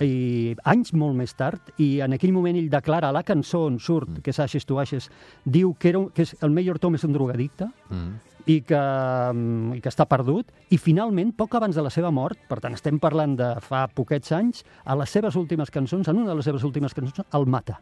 i 0.02 0.56
anys 0.66 0.94
molt 0.94 1.16
més 1.16 1.34
tard, 1.38 1.62
i 1.78 2.00
en 2.02 2.14
aquell 2.14 2.34
moment 2.34 2.58
ell 2.58 2.70
declara 2.70 3.10
a 3.10 3.16
la 3.16 3.24
cançó 3.24 3.66
on 3.68 3.80
surt, 3.80 4.10
Mm. 4.10 4.22
que 4.22 4.32
és 4.32 4.40
Ashes 4.40 4.66
to 4.66 4.80
Ashes, 4.80 5.10
diu 5.46 5.76
que, 5.76 5.90
era 5.90 6.00
un, 6.00 6.10
que 6.10 6.24
és, 6.24 6.36
el 6.42 6.52
Mayor 6.52 6.80
Tom 6.80 6.96
és 6.96 7.04
un 7.04 7.14
drogadicte, 7.14 7.68
Mm. 7.90 8.14
i 8.46 8.62
que, 8.62 8.76
mm, 8.76 9.76
i 9.76 9.82
que 9.82 9.90
està 9.90 10.06
perdut, 10.06 10.48
i 10.70 10.78
finalment, 10.78 11.32
poc 11.36 11.54
abans 11.56 11.76
de 11.76 11.82
la 11.82 11.90
seva 11.90 12.12
mort, 12.12 12.38
per 12.50 12.60
tant, 12.60 12.74
estem 12.74 13.00
parlant 13.00 13.38
de 13.38 13.56
fa 13.62 13.88
poquets 13.88 14.32
anys, 14.32 14.66
a 14.84 14.96
les 14.96 15.10
seves 15.10 15.36
últimes 15.36 15.70
cançons, 15.72 16.08
en 16.08 16.18
una 16.18 16.30
de 16.30 16.36
les 16.36 16.46
seves 16.46 16.64
últimes 16.64 16.94
cançons, 16.94 17.26
el 17.32 17.46
mata. 17.46 17.80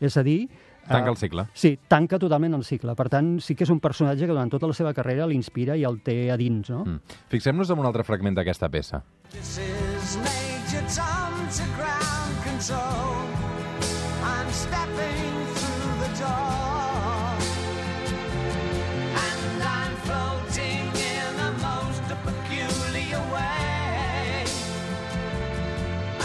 És 0.00 0.16
a 0.16 0.22
dir... 0.22 0.48
Tanca 0.86 1.06
eh, 1.08 1.10
el 1.10 1.16
cicle. 1.16 1.46
Sí, 1.54 1.78
tanca 1.88 2.18
totalment 2.18 2.52
el 2.54 2.64
cicle. 2.64 2.94
Per 2.94 3.08
tant, 3.08 3.40
sí 3.40 3.54
que 3.54 3.64
és 3.64 3.70
un 3.70 3.80
personatge 3.80 4.26
que 4.26 4.32
durant 4.34 4.50
tota 4.50 4.66
la 4.66 4.74
seva 4.74 4.92
carrera 4.92 5.26
l'inspira 5.26 5.76
i 5.76 5.84
el 5.84 6.00
té 6.02 6.30
a 6.30 6.36
dins, 6.36 6.68
no? 6.68 6.84
Mm. 6.84 7.00
Fixem-nos 7.28 7.70
en 7.70 7.78
un 7.78 7.86
altre 7.86 8.04
fragment 8.04 8.34
d'aquesta 8.36 8.68
peça. 8.68 9.02
This 9.30 9.58
is 9.58 10.18
Major 10.18 10.84
Tom 10.94 11.23
to 11.56 11.62
ground 11.76 12.34
control. 12.42 13.14
I'm 14.24 14.50
stepping 14.50 15.30
through 15.54 15.92
the 16.02 16.10
door. 16.18 17.38
And 19.24 19.62
I'm 19.62 19.94
floating 20.06 20.86
in 21.14 21.32
a 21.38 21.52
most 21.62 22.02
peculiar 22.26 23.20
way. 23.34 24.44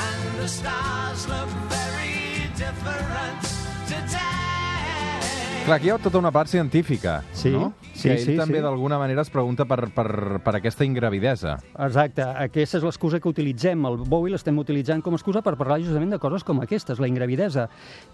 And 0.07 0.39
the 0.41 0.47
stars 0.47 1.27
look 1.27 1.49
very 1.69 2.49
different 2.57 3.41
today. 3.87 5.65
Clar, 5.65 5.77
aquí 5.77 5.89
hi 5.89 5.91
ha 5.91 5.99
tota 5.99 6.17
una 6.17 6.31
part 6.31 6.47
científica, 6.49 7.23
Sí, 7.33 7.49
no? 7.51 7.73
Sí, 7.99 8.07
que 8.07 8.15
ell 8.15 8.25
sí, 8.25 8.35
també 8.39 8.59
sí. 8.59 8.63
d'alguna 8.65 8.99
manera 9.01 9.23
es 9.25 9.31
pregunta 9.33 9.67
per, 9.69 9.89
per, 9.95 10.39
per 10.45 10.53
aquesta 10.57 10.87
ingravidesa. 10.87 11.57
Exacte, 11.85 12.23
aquesta 12.23 12.79
és 12.79 12.87
l'excusa 12.87 13.19
que 13.21 13.29
utilitzem. 13.29 13.85
El 13.89 13.99
Bowie 14.09 14.33
l'estem 14.33 14.57
utilitzant 14.61 15.03
com 15.05 15.15
a 15.15 15.19
excusa 15.19 15.43
per 15.45 15.55
parlar 15.59 15.79
justament 15.83 16.15
de 16.15 16.21
coses 16.21 16.45
com 16.47 16.63
aquestes, 16.63 17.01
la 17.01 17.09
ingravidesa. 17.11 17.67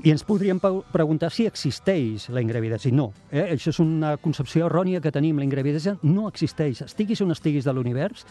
I 0.04 0.14
ens 0.16 0.26
podríem 0.28 0.60
preguntar 0.92 1.32
si 1.34 1.48
existeix 1.50 2.30
la 2.34 2.44
ingravidesa. 2.44 2.90
I 2.90 2.96
no, 2.96 3.12
eh? 3.32 3.48
això 3.56 3.72
és 3.74 3.82
una 3.84 4.16
concepció 4.22 4.70
errònia 4.70 5.04
que 5.04 5.14
tenim. 5.16 5.40
La 5.40 5.48
ingravidesa 5.48 5.98
no 6.04 6.28
existeix. 6.32 6.84
Estiguis 6.86 7.22
on 7.22 7.36
estiguis 7.36 7.66
de 7.68 7.74
l'univers, 7.76 8.26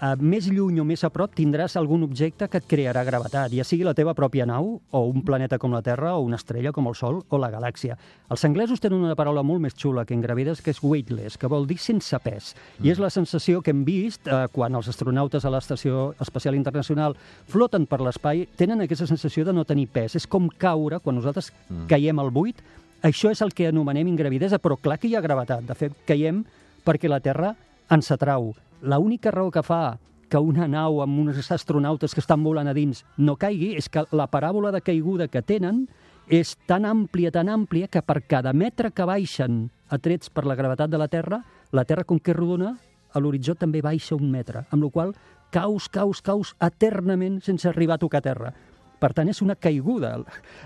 eh, 0.00 0.12
més 0.20 0.46
lluny 0.50 0.80
o 0.80 0.84
més 0.86 1.02
a 1.04 1.10
prop 1.12 1.34
tindràs 1.36 1.76
algun 1.76 2.04
objecte 2.06 2.48
que 2.48 2.60
et 2.60 2.68
crearà 2.68 3.04
gravetat, 3.06 3.52
ja 3.54 3.64
sigui 3.66 3.86
la 3.86 3.94
teva 3.96 4.14
pròpia 4.14 4.46
nau, 4.48 4.76
o 4.90 5.02
un 5.08 5.24
planeta 5.26 5.58
com 5.58 5.74
la 5.74 5.82
Terra, 5.82 6.14
o 6.16 6.24
una 6.26 6.38
estrella 6.40 6.72
com 6.72 6.88
el 6.90 6.96
Sol, 6.98 7.22
o 7.28 7.40
la 7.40 7.50
galàxia. 7.52 7.96
Els 8.30 8.44
anglesos 8.48 8.82
tenen 8.82 9.04
una 9.04 9.16
paraula 9.18 9.44
molt 9.46 9.62
més 9.62 9.76
xula 9.78 10.04
que 10.04 10.14
ingravides, 10.16 10.62
que 10.62 10.72
és 10.74 10.82
weightless, 10.82 11.38
que 11.38 11.50
vol 11.50 11.66
dir 11.66 11.78
sense 11.82 12.18
pes. 12.24 12.54
I 12.82 12.92
és 12.94 13.02
la 13.02 13.10
sensació 13.10 13.62
que 13.62 13.74
hem 13.74 13.84
vist 13.86 14.26
eh, 14.28 14.46
quan 14.52 14.74
els 14.74 14.88
astronautes 14.92 15.44
a 15.44 15.52
l'Estació 15.52 16.08
Espacial 16.20 16.58
Internacional 16.58 17.16
floten 17.48 17.86
per 17.86 18.00
l'espai, 18.04 18.46
tenen 18.56 18.82
aquesta 18.84 19.06
sensació 19.06 19.46
de 19.46 19.54
no 19.56 19.66
tenir 19.68 19.88
pes. 19.92 20.16
És 20.18 20.26
com 20.26 20.48
caure, 20.48 21.00
quan 21.00 21.18
nosaltres 21.18 21.52
caiem 21.88 22.18
al 22.20 22.32
buit, 22.34 22.60
això 23.06 23.30
és 23.30 23.42
el 23.44 23.52
que 23.54 23.68
anomenem 23.68 24.08
ingravidesa, 24.08 24.58
però 24.58 24.78
clar 24.80 24.98
que 24.98 25.08
hi 25.08 25.14
ha 25.14 25.24
gravetat. 25.24 25.64
De 25.68 25.76
fet, 25.78 25.94
caiem 26.08 26.42
perquè 26.86 27.10
la 27.10 27.20
Terra 27.20 27.54
ens 27.92 28.10
atrau. 28.10 28.54
L'única 28.86 29.32
raó 29.34 29.50
que 29.50 29.64
fa 29.66 29.98
que 30.30 30.38
una 30.38 30.66
nau 30.70 31.00
amb 31.02 31.18
uns 31.22 31.50
astronautes 31.50 32.14
que 32.14 32.22
estan 32.22 32.42
volant 32.42 32.70
a 32.70 32.74
dins 32.74 33.02
no 33.18 33.36
caigui 33.38 33.74
és 33.78 33.88
que 33.90 34.04
la 34.14 34.28
paràbola 34.30 34.70
de 34.74 34.82
caiguda 34.82 35.26
que 35.30 35.42
tenen 35.42 35.86
és 36.26 36.56
tan 36.66 36.86
àmplia, 36.86 37.30
tan 37.30 37.50
àmplia, 37.50 37.86
que 37.86 38.02
per 38.02 38.20
cada 38.26 38.52
metre 38.52 38.90
que 38.90 39.06
baixen 39.06 39.68
atrets 39.90 40.30
per 40.30 40.46
la 40.46 40.56
gravetat 40.58 40.90
de 40.90 40.98
la 40.98 41.06
Terra, 41.08 41.40
la 41.70 41.84
Terra, 41.86 42.04
com 42.04 42.18
que 42.18 42.34
és 42.34 42.38
rodona, 42.38 42.76
a 43.14 43.22
l'horitzó 43.22 43.54
també 43.54 43.82
baixa 43.82 44.18
un 44.18 44.30
metre, 44.30 44.64
amb 44.70 44.82
la 44.82 44.90
qual 44.90 45.14
caus, 45.54 45.88
caus, 45.88 46.22
caus 46.22 46.54
eternament 46.60 47.40
sense 47.42 47.68
arribar 47.68 47.96
a 47.96 48.02
tocar 48.02 48.22
terra. 48.22 48.52
Per 48.98 49.12
tant, 49.12 49.28
és 49.28 49.42
una 49.42 49.54
caiguda. 49.56 50.14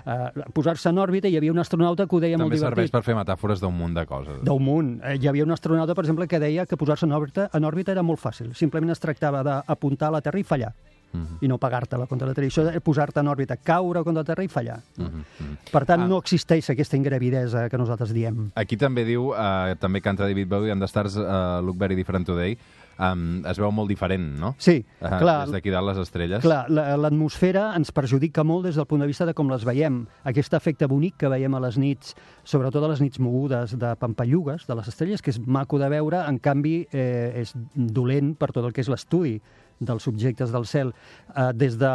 Eh, 0.05 0.43
Posar-se 0.53 0.89
en 0.89 0.97
òrbita, 0.97 1.27
hi 1.27 1.35
havia 1.37 1.51
un 1.51 1.59
astronauta 1.59 2.05
que 2.07 2.15
ho 2.15 2.19
deia 2.19 2.37
molt 2.37 2.49
També 2.49 2.59
serveix 2.61 2.89
divertit. 2.89 2.91
per 2.91 3.03
fer 3.03 3.15
metàfores 3.15 3.59
d'un 3.59 3.75
munt 3.75 3.93
de 3.93 4.05
coses. 4.05 4.39
D'un 4.43 4.63
munt. 4.63 5.01
Eh, 5.03 5.17
Hi 5.21 5.27
havia 5.27 5.43
un 5.43 5.51
astronauta, 5.51 5.93
per 5.95 6.05
exemple, 6.05 6.27
que 6.27 6.39
deia 6.39 6.65
que 6.65 6.77
posar-se 6.77 7.05
en 7.05 7.11
òrbita, 7.11 7.49
en 7.53 7.63
òrbita 7.65 7.91
era 7.91 8.01
molt 8.03 8.19
fàcil. 8.19 8.53
Simplement 8.55 8.89
es 8.91 8.99
tractava 8.99 9.43
d'apuntar 9.43 10.07
a 10.07 10.11
la 10.11 10.21
Terra 10.21 10.39
i 10.39 10.43
fallar. 10.43 10.73
Mhm. 11.13 11.39
i 11.41 11.47
no 11.49 11.57
pagar-te-la 11.57 12.05
contra 12.07 12.25
la 12.25 12.33
Terra. 12.33 12.47
Això 12.47 12.63
és 12.73 12.79
posar-te 12.81 13.19
en 13.19 13.27
òrbita, 13.27 13.57
caure 13.57 14.01
contra 14.01 14.21
la 14.21 14.23
Terra 14.23 14.45
i 14.45 14.47
fallar. 14.47 14.77
Mhm, 14.95 15.05
mhm. 15.39 15.57
Per 15.69 15.83
tant, 15.85 16.03
Ah. 16.03 16.07
no 16.07 16.17
existeix 16.17 16.69
aquesta 16.69 16.95
ingravidesa 16.95 17.67
que 17.69 17.77
nosaltres 17.77 18.13
diem. 18.13 18.49
Aquí 18.55 18.77
també 18.77 19.03
diu, 19.03 19.33
eh, 19.35 19.75
també 19.77 19.99
canta 19.99 20.23
David 20.25 20.47
Bowie, 20.47 20.71
and 20.71 20.79
the 20.81 20.87
stars 20.87 21.17
uh, 21.17 21.59
look 21.61 21.75
very 21.75 21.95
different 21.95 22.25
today. 22.25 22.57
Um, 23.01 23.41
es 23.49 23.57
veu 23.57 23.71
molt 23.73 23.89
diferent, 23.89 24.27
no? 24.39 24.51
Sí, 24.61 24.85
Uh, 25.01 25.09
clar, 25.17 25.47
Des 25.47 25.55
d'aquí 25.55 25.71
dalt 25.73 25.87
les 25.89 25.97
estrelles. 25.97 26.41
Clar, 26.43 26.67
la- 26.69 26.95
l'atmosfera 27.01 27.71
ens 27.75 27.89
perjudica 27.91 28.43
molt 28.45 28.67
des 28.67 28.75
del 28.77 28.85
punt 28.85 29.01
de 29.01 29.07
vista 29.09 29.25
de 29.25 29.33
com 29.33 29.49
les 29.49 29.63
veiem. 29.65 30.03
Aquest 30.29 30.53
efecte 30.53 30.85
bonic 30.85 31.15
que 31.17 31.27
veiem 31.33 31.55
a 31.57 31.59
les 31.63 31.79
nits, 31.81 32.13
sobretot 32.43 32.83
a 32.83 32.91
les 32.91 33.01
nits 33.01 33.17
mogudes 33.19 33.73
de 33.79 33.95
pampallugues, 33.97 34.67
de 34.67 34.75
les 34.77 34.87
estrelles, 34.87 35.21
que 35.21 35.31
és 35.33 35.39
maco 35.47 35.79
de 35.81 35.89
veure, 35.89 36.21
en 36.29 36.37
canvi 36.37 36.85
eh, 36.91 37.41
és 37.41 37.55
dolent 37.73 38.35
per 38.37 38.51
tot 38.53 38.65
el 38.65 38.71
que 38.73 38.81
és 38.85 38.89
l'estudi 38.93 39.39
dels 39.81 40.05
objectes 40.07 40.51
del 40.53 40.67
cel. 40.69 40.93
Eh, 41.35 41.47
des 41.57 41.79
de 41.81 41.89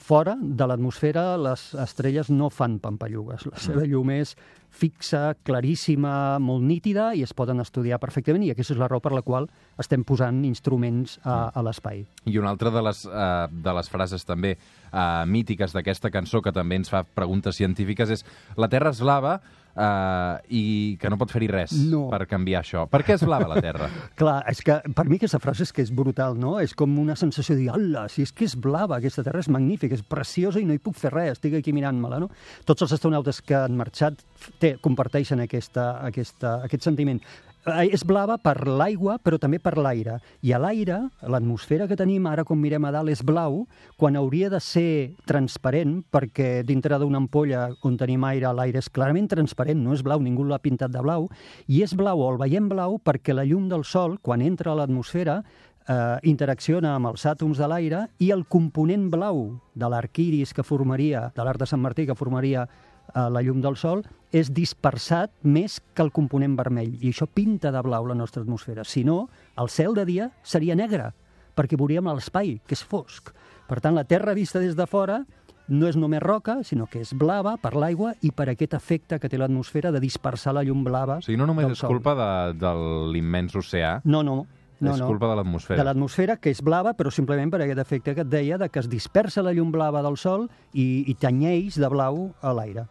fora 0.00 0.34
de 0.40 0.64
l'atmosfera, 0.66 1.36
les 1.36 1.74
estrelles 1.74 2.30
no 2.30 2.48
fan 2.48 2.78
pampallugues. 2.80 3.44
La 3.52 3.58
seva 3.60 3.84
llum 3.84 4.08
és 4.16 4.32
fixa, 4.70 5.34
claríssima, 5.46 6.38
molt 6.42 6.64
nítida 6.66 7.10
i 7.16 7.22
es 7.26 7.34
poden 7.36 7.62
estudiar 7.62 7.98
perfectament 8.02 8.44
i 8.46 8.52
aquesta 8.52 8.74
és 8.76 8.80
la 8.80 8.88
raó 8.90 9.02
per 9.02 9.12
la 9.16 9.24
qual 9.26 9.48
estem 9.80 10.04
posant 10.06 10.42
instruments 10.46 11.18
a, 11.24 11.48
a 11.50 11.64
l'espai. 11.66 12.04
I 12.28 12.38
una 12.38 12.52
altra 12.54 12.72
de 12.74 12.82
les, 12.84 13.04
uh, 13.08 13.46
de 13.50 13.76
les 13.78 13.90
frases 13.90 14.26
també 14.28 14.54
uh, 14.56 15.24
mítiques 15.26 15.74
d'aquesta 15.74 16.12
cançó 16.14 16.42
que 16.44 16.54
també 16.54 16.78
ens 16.78 16.92
fa 16.92 17.02
preguntes 17.02 17.58
científiques 17.58 18.18
és 18.18 18.26
la 18.56 18.70
Terra 18.70 18.94
és 18.94 19.02
blava 19.02 19.38
uh, 19.76 20.38
i 20.48 20.96
que 21.00 21.10
no 21.10 21.18
pot 21.20 21.32
fer-hi 21.32 21.48
res 21.50 21.74
No. 21.88 22.06
per 22.12 22.24
canviar 22.30 22.62
això. 22.62 22.86
Per 22.90 23.02
què 23.06 23.16
és 23.18 23.24
blava 23.26 23.48
la 23.50 23.60
Terra? 23.64 23.88
Clar, 24.20 24.38
és 24.50 24.62
que 24.64 24.78
per 24.94 25.06
mi 25.08 25.18
aquesta 25.20 25.40
frase 25.42 25.66
és 25.66 25.72
que 25.74 25.82
és 25.84 25.92
brutal, 25.94 26.38
no? 26.38 26.56
És 26.62 26.74
com 26.78 26.96
una 26.98 27.16
sensació 27.18 27.56
de 27.56 27.66
dir, 27.66 28.04
si 28.12 28.22
és 28.26 28.32
que 28.32 28.46
és 28.48 28.56
blava, 28.58 28.98
aquesta 28.98 29.24
terra 29.26 29.42
és 29.42 29.50
magnífica, 29.52 29.94
és 29.98 30.02
preciosa 30.06 30.60
i 30.60 30.66
no 30.68 30.76
hi 30.76 30.82
puc 30.82 30.96
fer 30.98 31.12
res, 31.14 31.36
estic 31.38 31.58
aquí 31.58 31.72
mirant-me-la, 31.76 32.20
no? 32.22 32.30
Tots 32.68 32.86
els 32.86 32.92
astronautes 32.96 33.42
que 33.42 33.56
han 33.58 33.76
marxat 33.76 34.22
té, 34.60 34.76
comparteixen 34.82 35.40
aquesta, 35.44 35.90
aquesta, 36.06 36.58
aquest 36.68 36.86
sentiment. 36.86 37.20
Eh, 37.68 37.88
És 37.92 38.04
blava 38.06 38.38
per 38.40 38.66
l'aigua, 38.66 39.18
però 39.20 39.38
també 39.40 39.58
per 39.60 39.74
l'aire. 39.76 40.18
I 40.46 40.54
a 40.56 40.60
l'aire, 40.62 40.98
l'atmosfera 41.28 41.88
que 41.88 41.98
tenim 41.98 42.26
ara 42.30 42.44
quan 42.48 42.60
mirem 42.60 42.84
a 42.88 42.92
dalt 42.94 43.12
és 43.12 43.22
blau, 43.26 43.66
quan 44.00 44.16
hauria 44.16 44.48
de 44.48 44.60
ser 44.60 45.14
transparent, 45.28 45.98
perquè 46.10 46.62
dintre 46.64 46.98
d'una 46.98 47.20
ampolla 47.20 47.68
on 47.84 47.98
tenim 48.00 48.24
aire, 48.24 48.52
l'aire 48.54 48.80
és 48.80 48.88
clarament 48.88 49.28
transparent, 49.28 49.80
no 49.82 49.92
és 49.92 50.04
blau, 50.06 50.22
ningú 50.22 50.46
l'ha 50.48 50.62
pintat 50.62 50.94
de 50.94 51.02
blau, 51.04 51.28
i 51.66 51.82
és 51.84 51.94
blau 51.98 52.22
o 52.22 52.30
el 52.32 52.40
veiem 52.40 52.68
blau 52.68 52.98
perquè 52.98 53.36
la 53.36 53.44
llum 53.44 53.68
del 53.68 53.84
sol, 53.84 54.18
quan 54.22 54.42
entra 54.42 54.72
a 54.72 54.78
l'atmosfera, 54.78 55.42
eh, 55.88 56.18
interacciona 56.28 56.94
amb 56.96 57.10
els 57.12 57.24
àtoms 57.26 57.58
de 57.58 57.68
l'aire 57.68 58.04
i 58.22 58.30
el 58.34 58.44
component 58.46 59.08
blau 59.10 59.58
de 59.74 59.88
l'arc 59.88 60.12
que 60.18 60.62
formaria, 60.62 61.32
de 61.34 61.44
l'arc 61.44 61.58
de 61.58 61.66
Sant 61.66 61.80
Martí 61.80 62.06
que 62.06 62.14
formaria 62.14 62.66
eh, 63.14 63.28
la 63.30 63.42
llum 63.42 63.62
del 63.64 63.76
sol, 63.76 64.04
és 64.32 64.50
dispersat 64.52 65.32
més 65.42 65.78
que 65.94 66.04
el 66.04 66.12
component 66.12 66.56
vermell. 66.58 66.94
I 67.00 67.12
això 67.12 67.26
pinta 67.26 67.72
de 67.72 67.82
blau 67.84 68.06
la 68.06 68.16
nostra 68.18 68.42
atmosfera. 68.42 68.84
Si 68.84 69.04
no, 69.04 69.28
el 69.56 69.72
cel 69.72 69.96
de 69.96 70.04
dia 70.08 70.30
seria 70.42 70.76
negre, 70.76 71.12
perquè 71.56 71.78
veuríem 71.80 72.08
l'espai, 72.12 72.58
que 72.66 72.76
és 72.76 72.84
fosc. 72.84 73.32
Per 73.68 73.80
tant, 73.80 73.96
la 73.96 74.06
Terra 74.08 74.36
vista 74.36 74.60
des 74.60 74.76
de 74.76 74.86
fora 74.86 75.22
no 75.68 75.88
és 75.88 75.96
només 76.00 76.22
roca, 76.22 76.62
sinó 76.64 76.86
que 76.88 77.02
és 77.04 77.12
blava 77.16 77.56
per 77.60 77.74
l'aigua 77.76 78.14
i 78.24 78.30
per 78.32 78.48
aquest 78.48 78.74
efecte 78.78 79.18
que 79.20 79.28
té 79.28 79.38
l'atmosfera 79.40 79.92
de 79.92 80.00
dispersar 80.00 80.54
la 80.56 80.62
llum 80.64 80.80
blava 80.84 81.18
O 81.20 81.24
sigui, 81.24 81.36
no 81.40 81.48
només 81.50 81.68
és 81.74 81.82
culpa 81.84 82.14
de, 82.16 82.30
de 82.60 82.72
l'immens 83.12 83.56
oceà, 83.60 83.98
No, 84.08 84.22
no, 84.24 84.46
no, 84.80 84.94
és 84.94 85.00
no. 85.02 85.08
culpa 85.10 85.26
de 85.26 85.32
de 85.32 85.40
l'atmosfera. 85.40 85.86
l'atmosfera, 85.86 86.36
que 86.36 86.52
és 86.54 86.60
blava, 86.64 86.94
però 86.98 87.10
simplement 87.14 87.50
per 87.50 87.62
aquest 87.64 87.82
efecte 87.82 88.14
que 88.14 88.26
et 88.26 88.30
deia 88.30 88.58
de 88.58 88.68
que 88.68 88.82
es 88.82 88.88
dispersa 88.90 89.42
la 89.42 89.54
llum 89.56 89.72
blava 89.74 90.02
del 90.06 90.16
sol 90.16 90.48
i, 90.72 91.04
i 91.10 91.16
tenyeix 91.18 91.80
de 91.80 91.90
blau 91.90 92.28
a 92.40 92.54
l'aire. 92.54 92.86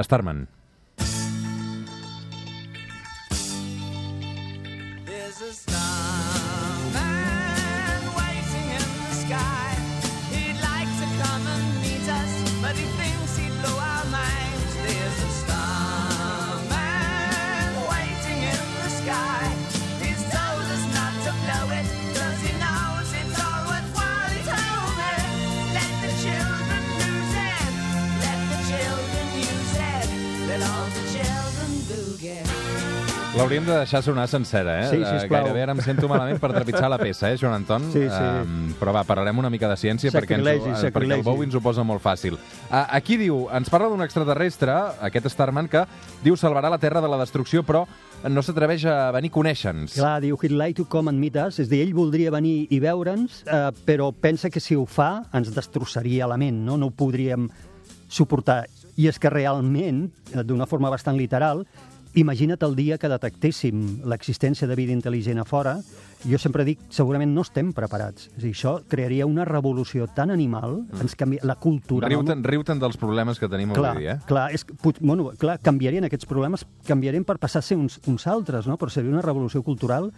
Starman. 0.00 0.46
L'hauríem 33.40 33.64
de 33.64 33.72
deixar 33.78 34.02
sonar 34.04 34.26
sencera, 34.28 34.74
eh? 34.84 34.88
Sí, 34.90 34.96
Eh, 35.00 35.18
sisplau. 35.18 35.46
Gairebé 35.46 35.62
ara 35.64 35.72
em 35.72 35.80
sento 35.80 36.08
malament 36.10 36.38
per 36.38 36.50
trepitjar 36.52 36.90
la 36.92 36.98
peça, 37.00 37.30
eh, 37.32 37.38
Joan 37.40 37.54
Anton? 37.56 37.86
Sí, 37.90 38.02
sí. 38.04 38.26
Um, 38.44 38.74
però 38.78 38.92
va, 38.92 39.02
parlarem 39.08 39.38
una 39.40 39.48
mica 39.50 39.68
de 39.70 39.78
ciència 39.80 40.12
perquè, 40.12 40.36
ens, 40.36 40.44
Sacrilegi, 40.44 40.68
ho- 40.70 40.86
eh, 40.86 40.92
perquè 40.92 41.14
el. 41.16 41.22
Bowie 41.24 41.46
ens 41.48 41.54
ho 41.56 41.60
posa 41.64 41.82
molt 41.82 42.02
fàcil. 42.04 42.34
Uh, 42.34 42.84
aquí 42.92 43.16
diu, 43.16 43.46
ens 43.56 43.70
parla 43.72 43.88
d'un 43.88 44.02
extraterrestre, 44.04 44.74
aquest 45.00 45.26
Starman, 45.32 45.68
que 45.72 45.86
diu 46.22 46.36
salvarà 46.36 46.68
la 46.70 46.78
Terra 46.78 47.00
de 47.00 47.08
la 47.08 47.16
destrucció, 47.18 47.62
però 47.64 47.86
no 48.28 48.42
s'atreveix 48.44 48.84
a 48.84 49.10
venir 49.16 49.30
a 49.32 49.36
conèixer-nos. 49.38 49.94
Clar, 49.96 50.20
diu, 50.20 50.36
he'd 50.42 50.52
like 50.52 50.76
to 50.76 50.84
come 50.84 51.08
and 51.08 51.18
meet 51.18 51.36
us, 51.40 51.58
és 51.58 51.68
a 51.68 51.70
dir, 51.70 51.80
ell 51.86 51.94
voldria 51.96 52.30
venir 52.30 52.66
i 52.70 52.78
veure'ns, 52.78 53.42
eh, 53.46 53.70
però 53.86 54.12
pensa 54.12 54.50
que 54.50 54.60
si 54.60 54.76
ho 54.76 54.84
fa 54.84 55.22
ens 55.32 55.48
destrossaria 55.54 56.26
la 56.28 56.36
ment, 56.36 56.60
no? 56.66 56.76
no 56.76 56.86
ho 56.86 56.90
podríem 56.92 57.48
suportar. 58.08 58.66
I 58.96 59.08
és 59.08 59.18
que 59.18 59.30
realment, 59.30 60.10
d'una 60.44 60.66
forma 60.66 60.90
bastant 60.90 61.16
literal, 61.16 61.64
imagina't 62.14 62.62
el 62.66 62.74
dia 62.74 62.98
que 62.98 63.08
detectéssim 63.10 64.00
l'existència 64.08 64.66
de 64.68 64.76
vida 64.78 64.94
intel·ligent 64.94 65.38
a 65.40 65.44
fora, 65.46 65.76
jo 66.26 66.38
sempre 66.42 66.64
dic, 66.66 66.80
segurament 66.92 67.30
no 67.32 67.44
estem 67.46 67.70
preparats. 67.76 68.28
És 68.36 68.42
dir, 68.42 68.52
això 68.54 68.74
crearia 68.90 69.28
una 69.28 69.46
revolució 69.48 70.08
tan 70.14 70.32
animal, 70.34 70.80
ens 71.00 71.14
canvia 71.18 71.46
la 71.46 71.56
cultura... 71.60 72.08
no? 72.08 72.20
Riu-te'n 72.20 72.44
riu 72.44 72.64
dels 72.66 72.98
problemes 73.00 73.38
que 73.38 73.48
tenim 73.48 73.72
clar, 73.72 73.94
avui 73.94 74.04
dia, 74.04 74.18
eh? 74.18 74.26
clar, 74.28 74.48
és, 74.54 74.66
pot- 74.82 75.00
bueno, 75.00 75.30
clar, 75.38 75.58
canviarien 75.62 76.04
aquests 76.08 76.28
problemes, 76.28 76.66
canviarien 76.86 77.24
per 77.24 77.38
passar 77.38 77.62
a 77.62 77.66
ser 77.66 77.78
uns, 77.78 78.00
uns 78.06 78.26
altres, 78.26 78.66
no? 78.66 78.76
però 78.76 78.90
seria 78.90 79.10
una 79.10 79.22
revolució 79.24 79.62
cultural 79.62 80.10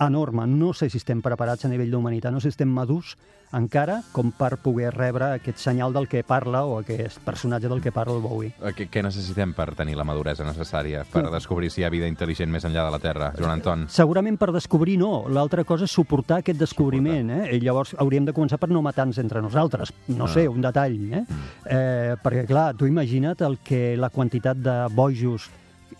enorme. 0.00 0.46
No 0.46 0.72
sé 0.74 0.88
si 0.90 0.98
estem 0.98 1.20
preparats 1.22 1.64
a 1.64 1.68
nivell 1.68 1.90
d'humanitat, 1.90 2.32
no 2.32 2.40
sé 2.40 2.48
si 2.50 2.56
estem 2.56 2.68
madurs 2.70 3.16
encara 3.56 4.02
com 4.12 4.28
per 4.36 4.58
poder 4.60 4.90
rebre 4.92 5.24
aquest 5.38 5.56
senyal 5.62 5.94
del 5.94 6.04
que 6.06 6.20
parla 6.22 6.66
o 6.68 6.74
aquest 6.82 7.18
personatge 7.24 7.68
del 7.70 7.80
que 7.80 7.90
parla 7.90 8.14
el 8.14 8.20
Bowie. 8.20 8.52
Eh, 8.60 8.74
Què, 8.76 8.88
què 8.92 9.02
necessitem 9.02 9.54
per 9.56 9.70
tenir 9.74 9.94
la 9.96 10.04
maduresa 10.04 10.44
necessària 10.44 11.06
per 11.08 11.24
descobrir 11.32 11.70
si 11.72 11.80
hi 11.80 11.84
ha 11.86 11.90
vida 11.90 12.06
intel·ligent 12.06 12.50
més 12.52 12.66
enllà 12.68 12.84
de 12.84 12.92
la 12.92 12.98
Terra, 13.00 13.30
Joan 13.38 13.54
Anton? 13.56 13.86
Segurament 13.88 14.36
per 14.36 14.50
descobrir 14.52 14.98
no, 15.00 15.24
l'altra 15.32 15.64
cosa 15.64 15.88
és 15.88 15.94
suportar 15.96 16.42
aquest 16.42 16.60
descobriment, 16.60 17.30
eh? 17.30 17.56
I 17.56 17.60
llavors 17.64 17.94
hauríem 17.98 18.26
de 18.28 18.34
començar 18.36 18.58
per 18.60 18.68
no 18.68 18.82
matar-nos 18.84 19.16
entre 19.18 19.40
nosaltres, 19.40 19.94
no 20.08 20.26
Ah. 20.26 20.28
sé, 20.28 20.46
un 20.46 20.60
detall, 20.60 20.98
eh? 21.14 21.24
eh? 21.64 22.16
Perquè 22.22 22.44
clar, 22.46 22.74
tu 22.76 22.84
imagina't 22.86 23.40
el 23.48 23.56
que 23.64 23.96
la 23.96 24.10
quantitat 24.10 24.58
de 24.60 24.76
bojos 24.92 25.48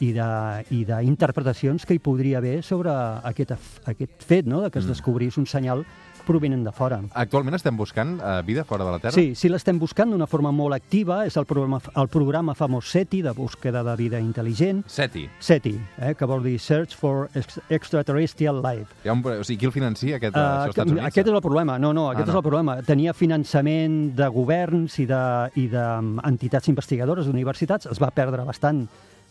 i 0.01 0.13
de- 0.15 0.65
d'interpretacions 0.87 1.87
que 1.87 1.95
hi 1.95 1.99
podria 1.99 2.39
haver 2.39 2.63
sobre 2.63 2.91
aquest, 3.25 3.53
aquest 3.87 4.23
fet, 4.23 4.47
no?, 4.47 4.61
de 4.63 4.71
que 4.71 4.79
es 4.79 4.87
descobrís 4.87 5.37
un 5.39 5.47
senyal 5.47 5.85
provinent 6.29 6.61
de 6.67 6.73
fora. 6.77 6.99
Actualment 7.17 7.55
estem 7.57 7.75
buscant 7.75 8.19
uh, 8.21 8.43
vida 8.45 8.61
fora 8.69 8.85
de 8.85 8.91
la 8.93 8.99
Terra? 9.01 9.15
Sí, 9.17 9.31
sí 9.35 9.49
l'estem 9.49 9.79
buscant 9.81 10.11
d'una 10.13 10.27
forma 10.29 10.51
molt 10.53 10.75
activa, 10.77 11.23
és 11.25 11.39
el 11.41 11.47
programa, 11.49 11.79
el 11.97 12.09
programa 12.13 12.53
famós 12.55 12.91
SETI, 12.93 13.23
de 13.25 13.33
búsqueda 13.33 13.81
de 13.83 13.95
vida 13.97 14.21
intel·ligent, 14.21 14.83
SETI. 14.93 15.23
SETI, 15.41 15.73
eh, 16.05 16.13
que 16.19 16.29
vol 16.29 16.43
dir 16.45 16.59
Search 16.61 16.95
for 17.01 17.31
Ex- 17.35 17.63
Extraterrestrial 17.71 18.61
Life. 18.61 18.93
Hi 19.05 19.09
ha 19.09 19.15
un, 19.17 19.25
o 19.25 19.41
sigui, 19.43 19.57
qui 19.63 19.71
el 19.71 19.73
financia, 19.73 20.17
aquest, 20.21 20.37
uh, 20.37 20.39
Uh, 20.39 20.45
això 20.45 20.61
als 20.67 20.77
Estats 20.77 20.93
Units? 20.93 21.07
aquest 21.09 21.29
és 21.33 21.35
el 21.35 21.41
problema. 21.49 21.79
No, 21.79 21.95
no, 21.95 22.11
aquest 22.11 22.27
Ah, 22.29 22.31
és 22.31 22.35
no. 22.35 22.43
el 22.43 22.45
problema. 22.51 22.77
Tenia 22.83 23.15
finançament 23.15 24.15
de 24.15 24.29
governs 24.29 24.99
i 25.01 25.07
d'entitats 25.07 25.55
de, 25.57 25.61
i 25.65 25.69
d'entitats 25.73 26.69
investigadores 26.69 27.25
d'universitats. 27.25 27.87
Es 27.89 27.99
va 27.99 28.11
perdre 28.13 28.45
bastant 28.45 28.85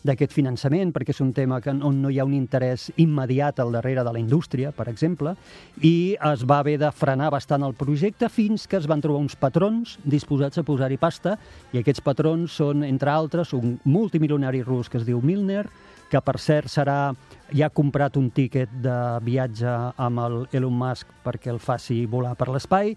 d'aquest 0.06 0.32
finançament 0.34 0.92
perquè 0.94 1.14
és 1.14 1.22
un 1.24 1.32
tema 1.34 1.60
que, 1.60 1.72
on 1.72 2.00
no 2.02 2.10
hi 2.10 2.20
ha 2.20 2.26
un 2.26 2.34
interès 2.36 2.88
immediat 2.96 3.58
al 3.60 3.72
darrere 3.74 4.04
de 4.06 4.12
la 4.14 4.20
indústria, 4.22 4.70
per 4.72 4.88
exemple, 4.90 5.34
i 5.82 6.16
es 6.32 6.44
va 6.48 6.60
haver 6.62 6.78
de 6.78 6.90
frenar 6.94 7.32
bastant 7.34 7.64
el 7.66 7.74
projecte 7.74 8.28
fins 8.28 8.66
que 8.68 8.78
es 8.78 8.86
van 8.86 9.02
trobar 9.02 9.24
uns 9.24 9.36
patrons 9.36 9.98
disposats 10.04 10.58
a 10.58 10.66
posar-hi 10.66 11.00
pasta 11.00 11.36
i 11.72 11.82
aquests 11.82 12.04
patrons 12.04 12.58
són, 12.60 12.86
entre 12.86 13.10
altres, 13.10 13.52
un 13.52 13.78
multimilionari 13.84 14.62
rus 14.62 14.88
que 14.88 15.00
es 15.00 15.06
diu 15.08 15.20
Milner, 15.22 15.66
que 16.08 16.20
per 16.24 16.38
cert 16.40 16.70
serà 16.72 17.12
ja 17.52 17.68
ha 17.68 17.74
comprat 17.74 18.16
un 18.16 18.30
tíquet 18.32 18.70
de 18.84 18.96
viatge 19.24 19.68
amb 20.00 20.22
el 20.24 20.38
Elon 20.56 20.76
Musk 20.78 21.10
perquè 21.24 21.52
el 21.52 21.60
faci 21.60 22.04
volar 22.08 22.34
per 22.38 22.48
l'espai, 22.52 22.94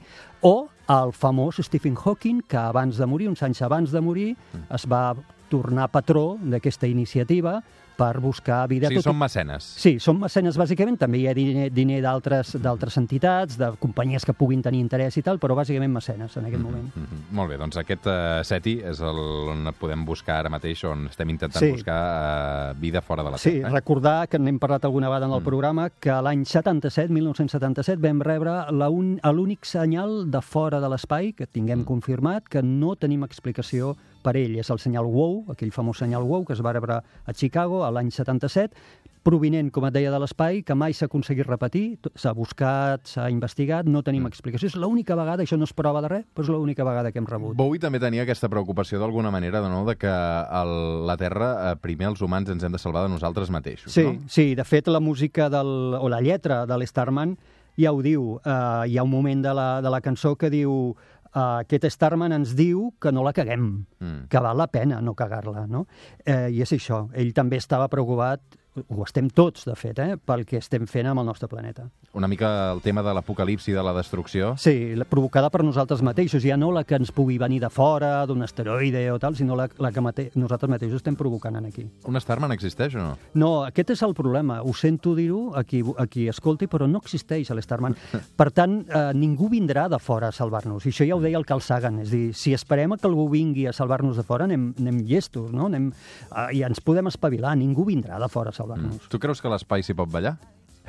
o 0.48 0.70
el 0.92 1.12
famós 1.16 1.60
Stephen 1.64 1.98
Hawking, 2.00 2.42
que 2.48 2.60
abans 2.60 2.98
de 3.00 3.08
morir, 3.08 3.30
uns 3.32 3.44
anys 3.44 3.62
abans 3.68 3.92
de 3.92 4.02
morir, 4.04 4.32
es 4.72 4.88
va 4.88 5.12
tornar 5.52 5.90
patró 5.92 6.38
d'aquesta 6.42 6.88
iniciativa 6.88 7.60
per 8.02 8.18
buscar 8.24 8.64
vida... 8.72 8.88
O 8.88 8.90
sigui, 8.90 8.98
tot- 9.04 9.12
són 9.12 9.18
mecenes. 9.20 9.66
Sí, 9.78 9.92
són 10.02 10.18
mecenes 10.18 10.56
bàsicament, 10.58 10.96
també 10.98 11.20
hi 11.22 11.26
ha 11.30 11.34
diner, 11.38 11.68
diner 11.76 12.00
d'altres 12.02 12.56
d'altres 12.64 12.96
entitats, 12.98 13.60
de 13.60 13.68
companyies 13.84 14.24
que 14.26 14.34
puguin 14.34 14.64
tenir 14.66 14.80
interès 14.82 15.20
i 15.20 15.22
tal, 15.22 15.38
però 15.44 15.54
bàsicament 15.60 15.92
mecenes 15.94 16.34
en 16.40 16.48
aquest 16.48 16.64
moment. 16.64 16.88
Mm 16.96 17.04
-hmm. 17.04 17.20
Molt 17.38 17.52
bé, 17.52 17.58
doncs 17.62 17.78
aquest 17.78 18.08
uh, 18.08 18.42
SETI 18.48 18.74
és 18.90 19.02
el, 19.02 19.20
on 19.54 19.70
podem 19.78 20.06
buscar 20.06 20.40
ara 20.40 20.50
mateix, 20.50 20.84
on 20.84 21.06
estem 21.12 21.30
intentant 21.30 21.62
Sí. 21.62 21.72
buscar 21.74 22.72
uh, 22.74 22.80
vida 22.80 23.02
fora 23.02 23.24
de 23.24 23.32
la 23.32 23.38
Sí, 23.38 23.52
Terra. 23.52 23.68
eh? 23.70 23.72
recordar 23.72 24.28
que 24.30 24.40
n'hem 24.40 24.58
parlat 24.58 24.84
alguna 24.86 25.08
vegada 25.10 25.26
en 25.28 25.34
el 25.34 25.44
programa, 25.44 25.90
que 25.92 26.10
l'any 26.12 26.46
77, 26.46 27.14
1977, 27.14 28.02
vam 28.02 28.22
rebre 28.22 28.72
l'únic 28.72 29.66
senyal 29.66 30.32
de 30.32 30.42
fora 30.42 30.80
de 30.80 30.90
l'espai 30.90 31.34
que 31.34 31.46
tinguem 31.46 31.84
confirmat, 31.84 32.48
que 32.50 32.64
no 32.64 32.96
tenim 32.96 33.24
explicació 33.24 33.96
per 34.24 34.36
ell. 34.40 34.58
És 34.62 34.70
el 34.74 34.80
senyal 34.80 35.06
WOW, 35.10 35.52
aquell 35.54 35.72
famós 35.76 36.02
senyal 36.02 36.24
WOW 36.28 36.46
que 36.48 36.54
es 36.54 36.62
va 36.64 36.74
rebre 36.74 37.02
a 37.02 37.34
Chicago 37.34 37.84
a 37.86 37.92
l'any 37.92 38.12
77, 38.12 38.76
provinent, 39.22 39.70
com 39.70 39.86
et 39.86 39.94
deia, 39.94 40.10
de 40.10 40.18
l'espai, 40.18 40.64
que 40.66 40.74
mai 40.74 40.96
s'ha 40.98 41.06
aconseguit 41.06 41.46
repetir, 41.46 42.00
s'ha 42.18 42.32
buscat, 42.34 43.06
s'ha 43.06 43.28
investigat, 43.30 43.86
no 43.86 44.02
tenim 44.02 44.26
explicació. 44.26 44.72
És 44.72 44.78
l'única 44.80 45.14
vegada, 45.18 45.46
això 45.46 45.60
no 45.62 45.68
és 45.70 45.74
prova 45.78 46.02
de 46.02 46.10
res, 46.10 46.26
però 46.34 46.48
és 46.48 46.50
l'única 46.50 46.86
vegada 46.88 47.12
que 47.14 47.22
hem 47.22 47.30
rebut. 47.30 47.56
Bowie 47.60 47.82
també 47.82 48.02
tenia 48.02 48.26
aquesta 48.26 48.50
preocupació 48.50 48.98
d'alguna 49.02 49.30
manera 49.30 49.62
de, 49.62 49.70
no, 49.70 49.84
de 49.86 49.96
que 50.02 50.10
el, 50.10 50.74
la 51.06 51.18
Terra, 51.22 51.52
eh, 51.70 51.76
primer 51.82 52.10
els 52.10 52.26
humans 52.26 52.50
ens 52.50 52.66
hem 52.66 52.74
de 52.74 52.82
salvar 52.82 53.06
de 53.06 53.14
nosaltres 53.14 53.54
mateixos, 53.54 53.94
Sí, 53.94 54.08
no? 54.10 54.18
sí, 54.28 54.56
de 54.58 54.66
fet 54.66 54.90
la 54.90 55.00
música 55.00 55.50
del, 55.54 56.00
o 56.02 56.10
la 56.10 56.22
lletra 56.22 56.66
de 56.66 56.82
l'Starman 56.82 57.38
ja 57.80 57.94
ho 57.94 58.02
diu. 58.04 58.40
Uh, 58.44 58.84
hi 58.90 58.98
ha 58.98 59.04
un 59.06 59.10
moment 59.10 59.42
de 59.46 59.54
la, 59.56 59.82
de 59.82 59.90
la 59.90 60.02
cançó 60.02 60.36
que 60.36 60.50
diu 60.52 60.96
uh, 61.36 61.60
aquest 61.62 61.86
Starman 61.92 62.32
ens 62.36 62.56
diu 62.56 62.94
que 63.00 63.12
no 63.12 63.24
la 63.24 63.34
caguem, 63.34 63.86
Mm. 64.02 64.28
que 64.30 64.40
val 64.40 64.58
la 64.58 64.68
pena 64.68 65.02
no 65.02 65.14
cagar-la, 65.16 65.68
no? 65.68 65.86
Eh, 66.26 66.50
I 66.52 66.62
és 66.62 66.72
això, 66.74 67.10
ell 67.14 67.34
també 67.34 67.58
estava 67.58 67.88
preocupat, 67.88 68.42
ho 68.88 69.04
estem 69.04 69.28
tots, 69.30 69.66
de 69.68 69.76
fet, 69.76 70.00
eh, 70.00 70.16
pel 70.18 70.46
que 70.48 70.58
estem 70.62 70.86
fent 70.88 71.08
amb 71.12 71.20
el 71.20 71.26
nostre 71.28 71.48
planeta. 71.52 71.90
Una 72.14 72.28
mica 72.28 72.72
el 72.72 72.82
tema 72.82 73.02
de 73.04 73.14
l'apocalipsi, 73.14 73.72
de 73.72 73.84
la 73.84 73.94
destrucció. 73.94 74.54
Sí, 74.58 74.96
la- 74.96 75.06
provocada 75.06 75.50
per 75.50 75.64
nosaltres 75.64 76.02
mateixos, 76.02 76.44
ja 76.44 76.56
no 76.58 76.72
la 76.72 76.84
que 76.84 76.96
ens 76.96 77.12
pugui 77.12 77.38
venir 77.38 77.60
de 77.62 77.70
fora, 77.70 78.26
d'un 78.26 78.42
asteroide 78.44 79.12
o 79.12 79.20
tal, 79.20 79.36
sinó 79.36 79.56
la, 79.56 79.68
la 79.78 79.92
que 79.92 80.02
mate 80.02 80.32
nosaltres 80.36 80.70
mateixos 80.70 80.98
estem 81.02 81.16
provocant 81.16 81.56
en 81.58 81.66
aquí. 81.66 81.86
Un 82.06 82.20
Starman 82.20 82.52
existeix 82.52 82.96
o 82.96 83.00
no? 83.00 83.18
No, 83.34 83.52
aquest 83.66 83.92
és 83.92 84.02
el 84.04 84.14
problema. 84.14 84.62
Ho 84.64 84.74
sento 84.74 85.16
dir-ho 85.16 85.56
a 85.56 85.64
qui, 85.64 85.84
a 85.98 86.08
qui 86.08 86.28
escolti, 86.32 86.68
però 86.68 86.88
no 86.88 87.00
existeix 87.04 87.50
l'Starman. 87.52 87.96
Per 88.40 88.50
tant, 88.52 88.86
eh, 88.88 89.12
ningú 89.14 89.50
vindrà 89.52 89.88
de 89.92 90.00
fora 90.00 90.30
a 90.30 90.32
salvar-nos. 90.32 90.86
I 90.86 90.90
això 90.96 91.08
ja 91.08 91.16
ho 91.16 91.22
deia 91.22 91.38
el 91.38 91.46
Carl 91.46 91.62
Sagan. 91.62 92.00
És 92.00 92.12
dir, 92.12 92.34
si 92.34 92.54
esperem 92.54 92.96
que 92.98 93.08
algú 93.08 93.28
vingui 93.30 93.68
a 93.68 93.74
salvar-nos 93.74 94.18
de 94.18 94.24
fora, 94.24 94.46
anem, 94.48 94.74
anem 94.80 95.00
llestos, 95.08 95.52
no? 95.52 95.66
Anem, 95.68 95.92
eh, 96.32 96.48
I 96.60 96.64
ens 96.64 96.80
podem 96.80 97.08
espavilar. 97.08 97.56
Ningú 97.58 97.86
vindrà 97.86 98.20
de 98.20 98.28
fora 98.32 98.50
a 98.50 98.54
salvar-nos. 98.62 99.10
Tu 99.10 99.22
creus 99.22 99.42
que 99.42 99.52
l'espai 99.52 99.86
s'hi 99.86 99.98
pot 99.98 100.10
ballar? 100.12 100.38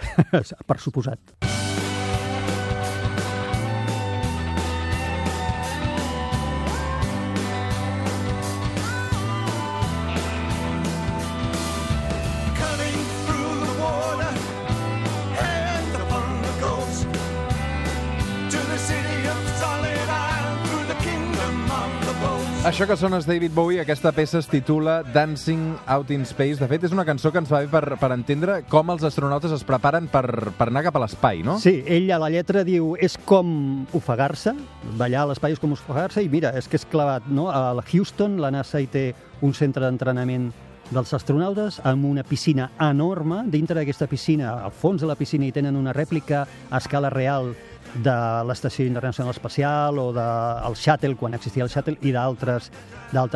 per 0.69 0.81
suposat. 0.81 1.62
Això 22.83 22.97
que 22.97 22.99
sona 22.99 23.21
és 23.23 23.29
David 23.29 23.53
Bowie, 23.55 23.79
aquesta 23.79 24.11
peça 24.11 24.41
es 24.41 24.49
titula 24.51 25.05
Dancing 25.15 25.77
Out 25.87 26.09
in 26.11 26.25
Space. 26.27 26.59
De 26.59 26.67
fet, 26.67 26.83
és 26.83 26.91
una 26.91 27.05
cançó 27.07 27.31
que 27.31 27.39
ens 27.39 27.53
va 27.53 27.61
bé 27.63 27.69
per, 27.71 27.95
per 28.01 28.09
entendre 28.11 28.57
com 28.73 28.91
els 28.91 29.05
astronautes 29.07 29.55
es 29.55 29.63
preparen 29.63 30.09
per, 30.11 30.25
per 30.59 30.67
anar 30.67 30.83
cap 30.89 30.99
a 30.99 31.05
l'espai, 31.05 31.45
no? 31.47 31.61
Sí, 31.63 31.77
ell 31.87 32.11
a 32.11 32.19
la 32.19 32.33
lletra 32.35 32.65
diu 32.67 32.97
és 32.99 33.15
com 33.23 33.87
ofegar-se, 33.95 34.57
ballar 34.99 35.23
a 35.23 35.31
l'espai 35.31 35.55
és 35.55 35.63
com 35.63 35.77
ofegar-se, 35.79 36.27
i 36.27 36.33
mira, 36.33 36.51
és 36.59 36.67
que 36.67 36.81
és 36.81 36.89
clavat, 36.91 37.31
no? 37.31 37.53
A 37.55 37.71
Houston, 37.85 38.41
la 38.43 38.51
NASA 38.51 38.83
hi 38.83 38.91
té 38.91 39.13
un 39.47 39.55
centre 39.55 39.87
d'entrenament 39.87 40.51
dels 40.91 41.15
astronautes 41.15 41.79
amb 41.87 42.11
una 42.11 42.27
piscina 42.27 42.73
enorme. 42.83 43.45
Dintre 43.47 43.79
d'aquesta 43.79 44.11
piscina, 44.11 44.57
al 44.67 44.75
fons 44.75 45.07
de 45.07 45.07
la 45.07 45.15
piscina, 45.15 45.47
hi 45.47 45.55
tenen 45.55 45.79
una 45.79 45.95
rèplica 45.95 46.49
a 46.69 46.83
escala 46.83 47.15
real 47.15 47.55
de 47.95 48.15
l'Estació 48.49 48.87
Internacional 48.87 49.33
Espacial 49.35 49.99
o 49.99 50.13
del 50.17 50.77
Shuttle, 50.77 51.17
quan 51.17 51.35
existia 51.35 51.65
el 51.65 51.71
Shuttle, 51.71 51.99
i 52.01 52.13
d'altres 52.13 52.71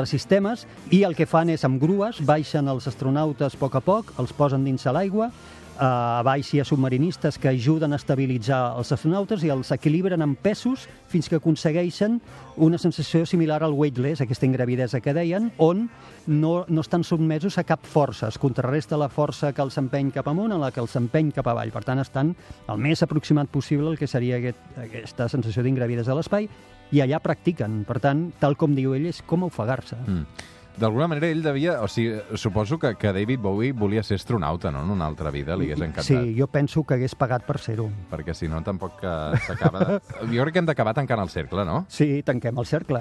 sistemes, 0.09 0.67
i 0.91 1.03
el 1.05 1.17
que 1.17 1.27
fan 1.29 1.51
és, 1.53 1.65
amb 1.69 1.81
grues, 1.83 2.23
baixen 2.25 2.69
els 2.73 2.89
astronautes 2.89 3.55
a 3.55 3.61
poc 3.61 3.77
a 3.77 3.85
poc, 3.85 4.15
els 4.23 4.33
posen 4.33 4.65
dins 4.65 4.87
a 4.87 4.95
l'aigua, 4.97 5.31
a 5.79 6.23
baix 6.25 6.49
hi 6.55 6.61
ha 6.61 6.65
submarinistes 6.65 7.39
que 7.39 7.49
ajuden 7.49 7.93
a 7.93 7.99
estabilitzar 8.01 8.77
els 8.79 8.93
astronautes 8.95 9.45
i 9.45 9.51
els 9.53 9.71
equilibren 9.75 10.25
amb 10.25 10.39
pesos 10.41 10.87
fins 11.13 11.29
que 11.29 11.39
aconsegueixen 11.39 12.21
una 12.57 12.79
sensació 12.79 13.27
similar 13.27 13.63
al 13.63 13.77
weightless, 13.77 14.23
aquesta 14.25 14.47
ingravidesa 14.49 15.01
que 15.05 15.15
deien, 15.17 15.51
on 15.59 15.87
no, 16.27 16.65
no 16.69 16.85
estan 16.85 17.05
sotmesos 17.05 17.59
a 17.59 17.67
cap 17.69 17.85
força. 17.85 18.31
Es 18.33 18.41
contrarresta 18.41 18.99
la 18.99 19.11
força 19.13 19.53
que 19.53 19.65
els 19.65 19.77
empeny 19.79 20.11
cap 20.15 20.29
amunt 20.33 20.57
a 20.57 20.61
la 20.61 20.73
que 20.73 20.81
els 20.81 20.97
empeny 20.97 21.31
cap 21.37 21.53
avall. 21.53 21.73
Per 21.75 21.85
tant, 21.85 22.01
estan 22.03 22.35
el 22.69 22.83
més 22.83 23.05
aproximat 23.05 23.53
possible 23.53 23.93
al 23.93 24.01
que 24.01 24.09
seria 24.11 24.41
aquest, 24.41 24.65
aquesta 24.89 25.29
sensació 25.33 25.67
d'ingravidesa 25.67 26.15
a 26.15 26.19
l'espai 26.19 26.49
i 26.93 27.03
allà 27.03 27.21
practiquen. 27.23 27.83
Per 27.87 28.01
tant, 28.03 28.31
tal 28.41 28.57
com 28.57 28.75
diu 28.77 28.97
ell, 28.97 29.11
és 29.11 29.23
com 29.27 29.45
ofegar-se. 29.47 29.99
Mm. 30.07 30.55
D'alguna 30.77 31.09
manera 31.09 31.31
ell 31.33 31.43
devia... 31.43 31.79
O 31.81 31.89
sigui, 31.89 32.19
suposo 32.37 32.79
que, 32.79 32.95
que 33.01 33.13
David 33.13 33.41
Bowie 33.41 33.73
volia 33.73 34.03
ser 34.05 34.19
astronauta, 34.21 34.71
no? 34.71 34.83
En 34.85 34.91
una 34.93 35.07
altra 35.07 35.31
vida, 35.33 35.57
li 35.57 35.71
hagués 35.71 35.81
encantat. 35.81 36.05
Sí, 36.05 36.35
jo 36.37 36.49
penso 36.53 36.85
que 36.85 36.99
hagués 36.99 37.15
pagat 37.17 37.47
per 37.49 37.57
ser-ho. 37.63 37.89
Perquè 38.11 38.35
si 38.37 38.49
no, 38.53 38.61
tampoc 38.67 39.01
que 39.01 39.15
s'acaba... 39.47 39.85
De... 39.87 40.01
Jo 40.37 40.45
crec 40.45 40.53
que 40.53 40.61
hem 40.61 40.69
d'acabar 40.69 40.93
tancant 40.97 41.23
el 41.23 41.33
cercle, 41.33 41.65
no? 41.65 41.85
Sí, 41.89 42.21
tanquem 42.27 42.59
el 42.61 42.69
cercle. 42.69 43.01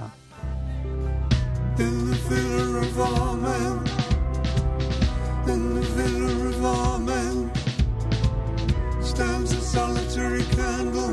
In 1.77 2.07
the 2.07 2.15
figure 2.29 2.79
of 2.79 2.99
all 3.03 3.35
men, 3.35 3.73
in 5.51 5.65
the 5.75 5.83
figure 5.97 6.47
of 6.47 6.63
all 6.63 6.99
men, 6.99 7.51
stands 9.03 9.51
a 9.51 9.59
solitary 9.59 10.43
candle. 10.55 11.11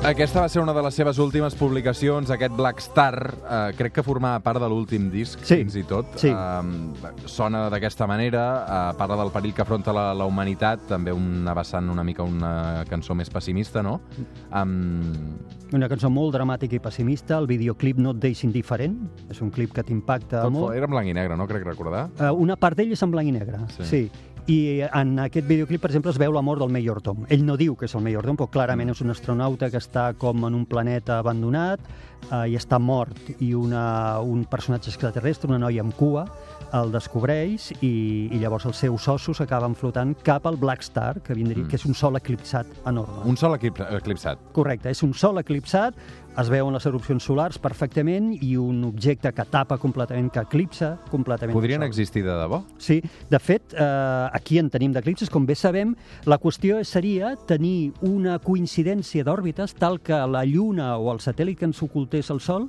Aquesta 0.00 0.40
va 0.40 0.48
ser 0.48 0.62
una 0.62 0.72
de 0.72 0.80
les 0.82 0.94
seves 0.96 1.18
últimes 1.20 1.52
publicacions, 1.54 2.30
aquest 2.32 2.54
Black 2.56 2.78
Star. 2.80 3.14
Eh, 3.36 3.58
crec 3.76 3.92
que 3.98 4.02
formava 4.02 4.40
part 4.40 4.58
de 4.62 4.68
l'últim 4.72 5.10
disc, 5.12 5.42
Sí, 5.44 5.58
fins 5.60 5.76
i 5.76 5.82
tot. 5.84 6.16
sí. 6.16 6.30
Eh, 6.32 7.26
sona 7.28 7.66
d'aquesta 7.68 8.06
manera, 8.08 8.64
eh, 8.64 8.96
parla 8.96 9.16
del 9.20 9.30
perill 9.30 9.52
que 9.52 9.60
afronta 9.60 9.92
la, 9.92 10.14
la 10.14 10.24
humanitat, 10.24 10.86
també 10.88 11.12
una 11.12 11.52
vessant 11.54 11.90
una 11.92 12.02
mica 12.02 12.22
una 12.24 12.82
cançó 12.88 13.14
més 13.14 13.28
pessimista, 13.28 13.82
no? 13.82 14.00
Um, 14.50 15.36
Una 15.72 15.86
cançó 15.88 16.08
molt 16.10 16.32
dramàtica 16.34 16.74
i 16.74 16.80
pessimista. 16.82 17.36
El 17.38 17.46
videoclip 17.46 17.96
no 17.98 18.10
et 18.10 18.16
deixa 18.18 18.44
indiferent. 18.44 18.96
És 19.30 19.40
un 19.40 19.50
clip 19.54 19.70
que 19.72 19.84
t'impacta 19.84 20.48
molt. 20.50 20.74
era 20.74 20.86
en 20.86 20.90
blanc 20.90 21.06
i 21.06 21.12
negre, 21.14 21.36
no? 21.36 21.46
Crec 21.46 21.62
recordar. 21.62 22.08
Uh, 22.18 22.32
una 22.34 22.56
part 22.56 22.76
d'ell 22.76 22.90
és 22.90 23.02
en 23.04 23.10
blanc 23.12 23.28
i 23.28 23.32
negre, 23.32 23.60
Sí. 23.76 23.84
sí. 23.84 24.10
I 24.46 24.82
en 24.92 25.18
aquest 25.18 25.46
videoclip, 25.46 25.80
per 25.82 25.90
exemple, 25.90 26.10
es 26.10 26.18
veu 26.18 26.32
la 26.32 26.42
mort 26.42 26.60
del 26.62 26.72
Major 26.72 27.00
Tom. 27.04 27.24
Ell 27.28 27.44
no 27.46 27.56
diu 27.60 27.76
que 27.76 27.86
és 27.86 27.94
el 27.94 28.02
Major 28.02 28.26
Tom, 28.26 28.38
però 28.40 28.48
clarament 28.50 28.90
és 28.90 29.00
un 29.04 29.10
astronauta 29.10 29.70
que 29.70 29.78
està 29.78 30.12
com 30.18 30.46
en 30.48 30.54
un 30.54 30.64
planeta 30.66 31.18
abandonat 31.20 31.80
uh, 32.30 32.46
i 32.48 32.56
està 32.58 32.78
mort. 32.80 33.16
I 33.38 33.52
una, 33.54 34.20
un 34.20 34.44
personatge 34.50 34.90
extraterrestre, 34.90 35.50
una 35.50 35.60
noia 35.62 35.84
amb 35.84 35.94
cua, 35.96 36.26
el 36.72 36.92
descobreix 36.94 37.70
i, 37.82 38.30
i 38.30 38.38
llavors 38.38 38.66
els 38.70 38.78
seus 38.78 39.08
ossos 39.10 39.40
acaben 39.42 39.74
flotant 39.74 40.14
cap 40.22 40.46
al 40.46 40.56
Black 40.56 40.84
Star, 40.86 41.20
que, 41.20 41.34
vindria, 41.34 41.64
Mm. 41.64 41.68
que 41.68 41.76
és 41.76 41.84
un 41.84 41.94
sol 41.94 42.16
eclipsat 42.16 42.66
enorme. 42.86 43.24
Un 43.26 43.36
sol 43.36 43.54
eclipsat. 43.54 44.38
Correcte, 44.52 44.88
és 44.90 45.02
un 45.02 45.12
sol 45.14 45.38
eclipsat, 45.38 45.94
es 46.38 46.50
veuen 46.50 46.74
les 46.74 46.86
erupcions 46.86 47.24
solars 47.24 47.58
perfectament 47.58 48.30
i 48.38 48.54
un 48.60 48.84
objecte 48.86 49.32
que 49.34 49.46
tapa 49.50 49.78
completament, 49.82 50.30
que 50.32 50.44
eclipsa 50.44 50.92
completament. 51.10 51.54
el 51.54 51.58
Podrien 51.58 51.82
existir 51.82 52.22
de 52.24 52.36
debò? 52.38 52.62
Sí, 52.78 53.00
de 53.30 53.38
fet, 53.38 53.74
eh, 53.74 54.28
aquí 54.32 54.58
en 54.58 54.70
tenim 54.70 54.92
d'eclipses, 54.92 55.30
com 55.30 55.46
bé 55.46 55.54
sabem, 55.54 55.94
la 56.26 56.38
qüestió 56.38 56.82
seria 56.84 57.34
tenir 57.46 57.92
una 58.02 58.38
coincidència 58.38 59.24
d'òrbites 59.24 59.74
tal 59.74 60.00
que 60.00 60.14
la 60.14 60.44
Lluna 60.44 60.96
o 60.98 61.12
el 61.12 61.18
satèl·lit 61.18 61.58
que 61.58 61.66
ens 61.66 61.82
ocultés 61.82 62.30
al 62.30 62.40
Sol 62.40 62.68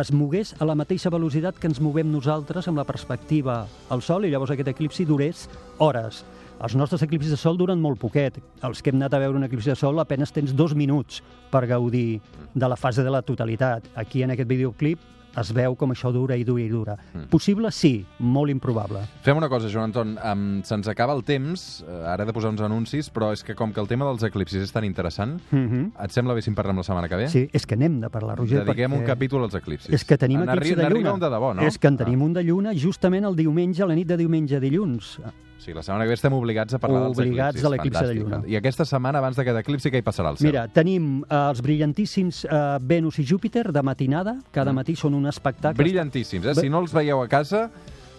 es 0.00 0.12
mogués 0.12 0.54
a 0.58 0.64
la 0.64 0.74
mateixa 0.74 1.10
velocitat 1.10 1.58
que 1.60 1.68
ens 1.68 1.80
movem 1.80 2.10
nosaltres 2.10 2.66
amb 2.68 2.80
la 2.80 2.86
perspectiva 2.88 3.66
al 3.90 4.02
Sol 4.02 4.24
i 4.24 4.30
llavors 4.32 4.54
aquest 4.54 4.72
eclipsi 4.72 5.04
durés 5.04 5.48
hores. 5.78 6.24
Els 6.62 6.74
nostres 6.76 7.02
eclipsis 7.02 7.30
de 7.30 7.36
sol 7.36 7.58
duren 7.58 7.80
molt 7.82 7.98
poquet. 8.00 8.38
Els 8.62 8.80
que 8.82 8.90
hem 8.90 8.96
anat 9.00 9.14
a 9.14 9.18
veure 9.18 9.36
un 9.36 9.44
eclipsi 9.44 9.70
de 9.72 9.76
sol 9.76 9.98
apenes 10.00 10.32
tens 10.32 10.54
dos 10.56 10.74
minuts 10.74 11.22
per 11.50 11.66
gaudir 11.66 12.20
de 12.54 12.68
la 12.68 12.76
fase 12.76 13.02
de 13.04 13.10
la 13.10 13.22
totalitat. 13.22 13.84
Aquí, 13.96 14.22
en 14.22 14.30
aquest 14.30 14.48
videoclip, 14.48 14.98
es 15.36 15.50
veu 15.52 15.74
com 15.74 15.90
això 15.90 16.12
dura 16.14 16.36
i 16.38 16.44
dura 16.46 16.62
i 16.62 16.68
dura. 16.70 16.94
Possible, 17.28 17.72
sí. 17.74 18.04
Molt 18.20 18.52
improbable. 18.54 19.00
Fem 19.26 19.36
una 19.36 19.48
cosa, 19.50 19.66
Joan 19.68 19.90
Anton, 19.90 20.12
um, 20.16 20.62
se'ns 20.62 20.86
acaba 20.88 21.12
el 21.12 21.24
temps, 21.26 21.82
eh, 21.82 21.90
ara 22.06 22.22
he 22.22 22.26
de 22.26 22.32
posar 22.32 22.52
uns 22.54 22.62
anuncis, 22.62 23.10
però 23.12 23.32
és 23.34 23.42
que 23.42 23.56
com 23.58 23.72
que 23.74 23.80
el 23.82 23.88
tema 23.90 24.06
dels 24.06 24.22
eclipsis 24.22 24.62
és 24.62 24.70
tan 24.72 24.84
interessant, 24.86 25.40
Mhm. 25.50 25.90
et 26.00 26.10
sembla 26.12 26.34
bé 26.34 26.40
si 26.40 26.50
en 26.50 26.54
parlem 26.54 26.76
la 26.76 26.84
setmana 26.84 27.08
que 27.08 27.16
ve? 27.16 27.28
Sí, 27.28 27.48
és 27.52 27.66
que 27.66 27.76
n'hem 27.76 28.00
de 28.00 28.08
parlar, 28.10 28.38
Roger. 28.38 28.64
Dediquem 28.64 28.92
perquè 28.92 29.00
un 29.00 29.04
capítol 29.04 29.42
als 29.42 29.54
eclipsis. 29.56 29.92
És 29.92 30.04
que 30.04 30.16
tenim 30.16 30.38
N'arri- 30.40 30.56
eclipsi 30.70 30.74
de 30.76 30.88
lluna. 30.88 31.14
un 31.14 31.20
de 31.20 31.26
debò, 31.26 31.52
no? 31.56 31.62
És 31.62 31.78
que 31.78 31.88
en 31.88 31.96
tenim 31.96 32.22
Ah. 32.22 32.24
un 32.26 32.32
de 32.32 32.44
lluna 32.44 32.72
justament 32.72 33.24
el 33.26 33.34
diumenge, 33.34 33.82
a 33.82 33.86
la 33.86 33.94
nit 33.96 34.06
de 34.06 34.16
diumenge 34.16 34.54
a 34.56 34.60
dilluns. 34.60 35.18
Sí, 35.64 35.72
la 35.72 35.82
setmana 35.82 36.04
que 36.04 36.08
ve 36.12 36.14
estem 36.18 36.34
obligats 36.36 36.74
a 36.74 36.78
parlar 36.78 37.06
Obligats 37.08 37.56
dels 37.56 37.64
eclipsis. 37.64 37.70
l'eclipsi 37.72 38.04
de 38.04 38.06
Fantàstic. 38.10 38.22
lluna. 38.22 38.42
I 38.52 38.56
aquesta 38.58 38.84
setmana, 38.84 39.18
abans 39.22 39.36
d'aquest 39.38 39.56
eclipsi, 39.62 39.90
què 39.90 40.02
hi 40.02 40.04
passarà 40.04 40.28
al 40.28 40.36
cel? 40.36 40.50
Mira, 40.50 40.66
tenim 40.68 41.22
eh, 41.24 41.34
els 41.48 41.62
brillantíssims 41.64 42.42
eh, 42.44 42.78
Venus 42.82 43.18
i 43.18 43.24
Júpiter 43.24 43.72
de 43.72 43.82
matinada. 43.82 44.36
Cada 44.52 44.72
Mm. 44.72 44.76
matí 44.82 44.94
són 44.96 45.14
un 45.14 45.26
espectacle. 45.26 45.82
Brillantíssims, 45.82 46.46
eh? 46.46 46.54
Si 46.54 46.68
no 46.68 46.80
els 46.80 46.92
veieu 46.92 47.22
a 47.22 47.28
casa, 47.28 47.70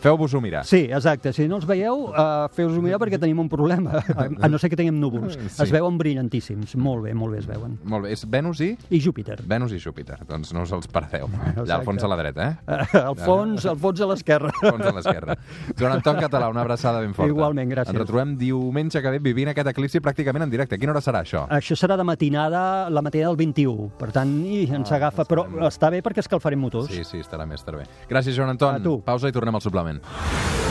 feu-vos-ho 0.06 0.42
mirar. 0.44 0.64
Sí, 0.70 0.84
exacte. 0.86 1.34
Si 1.34 1.48
no 1.50 1.58
els 1.60 1.66
veieu, 1.70 2.06
uh, 2.12 2.46
feu-vos 2.54 2.78
mirar 2.84 3.00
perquè 3.02 3.18
tenim 3.22 3.40
un 3.42 3.50
problema. 3.50 3.98
A, 4.44 4.48
no 4.52 4.60
ser 4.62 4.70
que 4.72 4.78
tinguem 4.78 4.98
núvols. 5.02 5.34
Sí. 5.40 5.64
Es 5.66 5.72
veuen 5.74 5.98
brillantíssims. 5.98 6.76
Molt 6.78 7.06
bé, 7.08 7.14
molt 7.18 7.34
bé 7.36 7.42
es 7.42 7.48
veuen. 7.50 7.78
Molt 7.90 8.06
bé, 8.06 8.14
és 8.16 8.26
Venus 8.30 8.62
i... 8.62 8.72
I 8.94 9.00
Júpiter. 9.02 9.40
Venus 9.50 9.74
i 9.76 9.80
Júpiter. 9.82 10.20
Doncs 10.30 10.54
no 10.56 10.64
us 10.66 10.74
els 10.76 10.88
perdeu. 10.92 11.26
Allà 11.32 11.56
al 11.56 11.64
Exacte. 11.66 11.86
fons 11.90 12.06
a 12.06 12.12
la 12.12 12.18
dreta, 12.20 12.50
eh? 12.50 12.76
Uh, 12.94 13.02
al 13.12 13.18
fons, 13.20 13.66
al 13.72 13.80
fons 13.82 14.02
a 14.06 14.10
l'esquerra. 14.12 14.52
Al 14.62 14.76
fons 14.76 14.86
a 14.92 14.94
l'esquerra. 15.00 15.38
Joan 15.80 15.98
Anton 15.98 16.22
Català, 16.22 16.50
una 16.54 16.62
abraçada 16.66 17.02
ben 17.02 17.16
forta. 17.18 17.32
Igualment, 17.34 17.72
gràcies. 17.74 17.94
Ens 17.96 18.04
retrobem 18.04 18.36
diumenge 18.40 19.02
que 19.02 19.16
ve 19.16 19.22
vivint 19.26 19.52
aquest 19.54 19.72
eclipsi 19.74 20.02
pràcticament 20.06 20.46
en 20.46 20.54
directe. 20.54 20.78
A 20.78 20.82
quina 20.82 20.94
hora 20.96 21.02
serà 21.04 21.24
això? 21.26 21.46
Això 21.56 21.78
serà 21.80 21.98
de 21.98 22.06
matinada, 22.08 22.62
la 22.94 23.02
matinada 23.06 23.32
del 23.34 23.40
21. 23.42 23.90
Per 24.00 24.12
tant, 24.16 24.36
i 24.46 24.66
ens 24.70 24.92
Ah, 24.92 25.00
agafa. 25.00 25.26
Però 25.28 25.48
està 25.68 25.90
bé 25.92 26.02
perquè 26.06 26.22
escalfarem 26.24 26.60
motors. 26.62 26.92
Sí, 26.94 27.04
sí, 27.08 27.20
estarà 27.24 27.48
bé, 27.50 27.58
estarà 27.58 27.82
bé. 27.82 27.86
Gràcies, 28.10 28.36
Joan 28.38 28.54
Anton. 28.54 28.76
A 28.78 28.84
tu. 28.84 29.00
Pausa 29.06 29.28
i 29.32 29.34
tornem 29.36 29.56
al 29.58 29.64
suplement. 29.66 29.95
Amen. 30.04 30.65